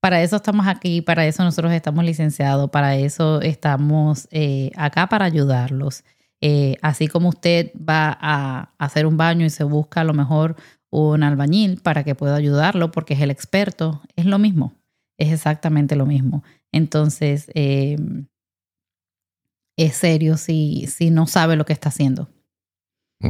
para 0.00 0.22
eso 0.22 0.36
estamos 0.36 0.66
aquí, 0.66 1.00
para 1.00 1.26
eso 1.26 1.44
nosotros 1.44 1.72
estamos 1.72 2.04
licenciados, 2.04 2.70
para 2.70 2.96
eso 2.96 3.40
estamos 3.40 4.28
eh, 4.32 4.72
acá 4.76 5.08
para 5.08 5.24
ayudarlos. 5.24 6.04
Eh, 6.40 6.76
así 6.82 7.06
como 7.06 7.28
usted 7.28 7.70
va 7.76 8.18
a 8.20 8.74
hacer 8.78 9.06
un 9.06 9.16
baño 9.16 9.46
y 9.46 9.50
se 9.50 9.62
busca 9.62 10.00
a 10.00 10.04
lo 10.04 10.12
mejor 10.12 10.56
un 10.90 11.22
albañil 11.22 11.80
para 11.80 12.02
que 12.02 12.16
pueda 12.16 12.34
ayudarlo 12.34 12.90
porque 12.90 13.14
es 13.14 13.20
el 13.20 13.30
experto, 13.30 14.02
es 14.16 14.26
lo 14.26 14.40
mismo, 14.40 14.74
es 15.18 15.32
exactamente 15.32 15.94
lo 15.94 16.04
mismo. 16.04 16.42
Entonces, 16.72 17.48
eh, 17.54 17.96
es 19.78 19.94
serio 19.94 20.36
si, 20.36 20.88
si 20.88 21.10
no 21.10 21.28
sabe 21.28 21.54
lo 21.54 21.64
que 21.64 21.72
está 21.72 21.90
haciendo. 21.90 22.28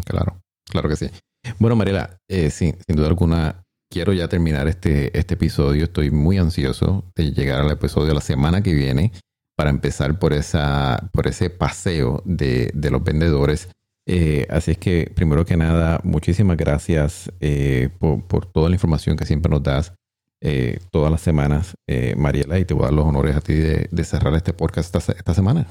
Claro, 0.07 0.41
claro 0.65 0.89
que 0.89 0.97
sí. 0.97 1.11
Bueno, 1.59 1.77
Mariela, 1.77 2.19
sin 2.51 2.77
duda 2.89 3.09
alguna, 3.09 3.65
quiero 3.91 4.13
ya 4.13 4.29
terminar 4.29 4.69
este, 4.69 5.17
este 5.19 5.35
episodio. 5.35 5.85
Estoy 5.85 6.11
muy 6.11 6.39
ansioso 6.39 7.05
de 7.15 7.33
llegar 7.33 7.61
al 7.61 7.71
episodio 7.71 8.09
de 8.09 8.15
la 8.15 8.21
semana 8.21 8.63
que 8.63 8.75
viene 8.75 9.13
para 9.57 9.71
empezar 9.71 10.19
por, 10.19 10.33
esa, 10.33 11.11
por 11.13 11.27
ese 11.27 11.51
paseo 11.51 12.23
de, 12.25 12.73
los 12.91 13.05
vendedores. 13.05 13.69
Eh, 14.07 14.47
así 14.51 14.73
es 14.73 14.79
que, 14.79 15.13
primero 15.15 15.45
que 15.45 15.57
nada, 15.57 16.01
muchísimas 16.05 16.57
gracias 16.57 17.31
eh, 17.41 17.91
por, 17.99 18.47
toda 18.47 18.69
la 18.69 18.77
información 18.77 19.17
que 19.17 19.27
siempre 19.27 19.51
nos 19.51 19.63
das 19.63 19.93
eh, 20.41 20.81
todas 20.91 21.11
las 21.13 21.21
semanas, 21.21 21.77
Mariela, 22.17 22.59
y 22.59 22.65
te 22.65 22.75
voy 22.75 22.85
a 22.85 22.87
dar 22.87 22.95
los 22.95 23.07
honores 23.07 23.37
a 23.37 23.41
ti 23.41 23.55
de, 23.55 24.05
cerrar 24.05 24.35
este 24.35 24.53
podcast 24.53 24.95
esta 24.97 25.35
semana. 25.35 25.67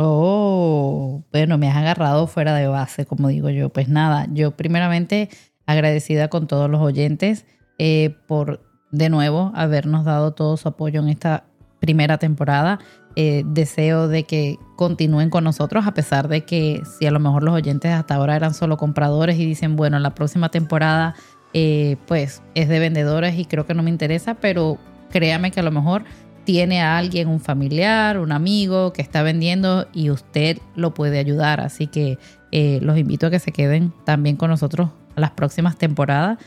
Oh, 0.00 1.24
bueno, 1.32 1.58
me 1.58 1.68
has 1.68 1.76
agarrado 1.76 2.28
fuera 2.28 2.54
de 2.54 2.68
base, 2.68 3.04
como 3.04 3.26
digo 3.26 3.50
yo. 3.50 3.70
Pues 3.70 3.88
nada, 3.88 4.28
yo 4.32 4.52
primeramente 4.52 5.28
agradecida 5.66 6.28
con 6.28 6.46
todos 6.46 6.70
los 6.70 6.80
oyentes 6.80 7.46
eh, 7.78 8.14
por 8.28 8.60
de 8.92 9.10
nuevo 9.10 9.50
habernos 9.56 10.04
dado 10.04 10.34
todo 10.34 10.56
su 10.56 10.68
apoyo 10.68 11.00
en 11.00 11.08
esta 11.08 11.46
primera 11.80 12.18
temporada. 12.18 12.78
Eh, 13.16 13.42
deseo 13.44 14.06
de 14.06 14.22
que 14.22 14.56
continúen 14.76 15.30
con 15.30 15.42
nosotros, 15.42 15.84
a 15.84 15.94
pesar 15.94 16.28
de 16.28 16.42
que 16.44 16.80
si 16.96 17.06
a 17.06 17.10
lo 17.10 17.18
mejor 17.18 17.42
los 17.42 17.54
oyentes 17.54 17.92
hasta 17.92 18.14
ahora 18.14 18.36
eran 18.36 18.54
solo 18.54 18.76
compradores 18.76 19.36
y 19.36 19.46
dicen, 19.46 19.74
bueno, 19.74 19.98
la 19.98 20.14
próxima 20.14 20.48
temporada 20.48 21.16
eh, 21.54 21.96
pues 22.06 22.40
es 22.54 22.68
de 22.68 22.78
vendedores 22.78 23.36
y 23.36 23.46
creo 23.46 23.66
que 23.66 23.74
no 23.74 23.82
me 23.82 23.90
interesa, 23.90 24.34
pero 24.34 24.78
créame 25.10 25.50
que 25.50 25.58
a 25.58 25.64
lo 25.64 25.72
mejor 25.72 26.04
tiene 26.48 26.80
a 26.80 26.96
alguien, 26.96 27.28
un 27.28 27.40
familiar, 27.40 28.18
un 28.18 28.32
amigo 28.32 28.94
que 28.94 29.02
está 29.02 29.22
vendiendo 29.22 29.86
y 29.92 30.08
usted 30.08 30.56
lo 30.76 30.94
puede 30.94 31.18
ayudar. 31.18 31.60
Así 31.60 31.88
que 31.88 32.16
los 32.80 32.96
invito 32.96 33.26
a 33.26 33.30
que 33.30 33.38
se 33.38 33.52
queden 33.52 33.92
también 34.04 34.36
con 34.36 34.48
nosotros 34.48 34.88
a 35.14 35.20
las 35.20 35.32
próximas 35.32 35.76
temporadas 35.76 36.38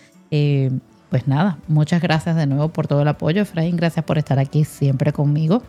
pues 1.11 1.27
nada, 1.27 1.59
muchas 1.67 2.01
gracias 2.01 2.35
de 2.37 2.47
nuevo 2.47 2.69
por 2.69 2.87
todo 2.87 3.01
el 3.01 3.07
apoyo, 3.09 3.41
Efraín. 3.41 3.75
Gracias 3.75 4.03
por 4.03 4.17
estar 4.17 4.39
aquí 4.39 4.63
siempre 4.63 5.11
conmigo. 5.11 5.61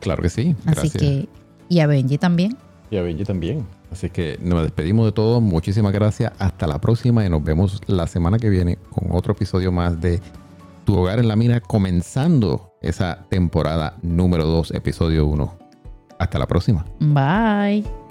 Claro 0.00 0.20
que 0.22 0.28
sí. 0.28 0.54
Así 0.66 0.90
que, 0.90 1.28
y 1.68 1.78
a 1.78 1.86
Benji 1.86 2.18
también. 2.18 2.58
Y 2.90 2.96
a 2.96 3.02
Benji 3.02 3.24
también. 3.24 3.64
Así 3.92 4.10
que 4.10 4.38
nos 4.42 4.60
despedimos 4.64 5.06
de 5.06 5.12
todos. 5.12 5.40
Muchísimas 5.40 5.92
gracias. 5.92 6.32
Hasta 6.38 6.66
la 6.66 6.80
próxima 6.80 7.24
y 7.24 7.30
nos 7.30 7.44
vemos 7.44 7.80
la 7.86 8.08
semana 8.08 8.38
que 8.38 8.50
viene 8.50 8.76
con 8.90 9.16
otro 9.16 9.34
episodio 9.34 9.70
más 9.70 10.00
de 10.00 10.20
Tu 10.84 10.96
Hogar 10.96 11.20
en 11.20 11.28
la 11.28 11.36
Mina, 11.36 11.60
comenzando 11.60 12.71
esa 12.82 13.24
temporada 13.28 13.96
número 14.02 14.44
2, 14.44 14.72
episodio 14.72 15.26
1. 15.26 15.58
Hasta 16.18 16.38
la 16.38 16.46
próxima. 16.46 16.84
Bye. 17.00 18.01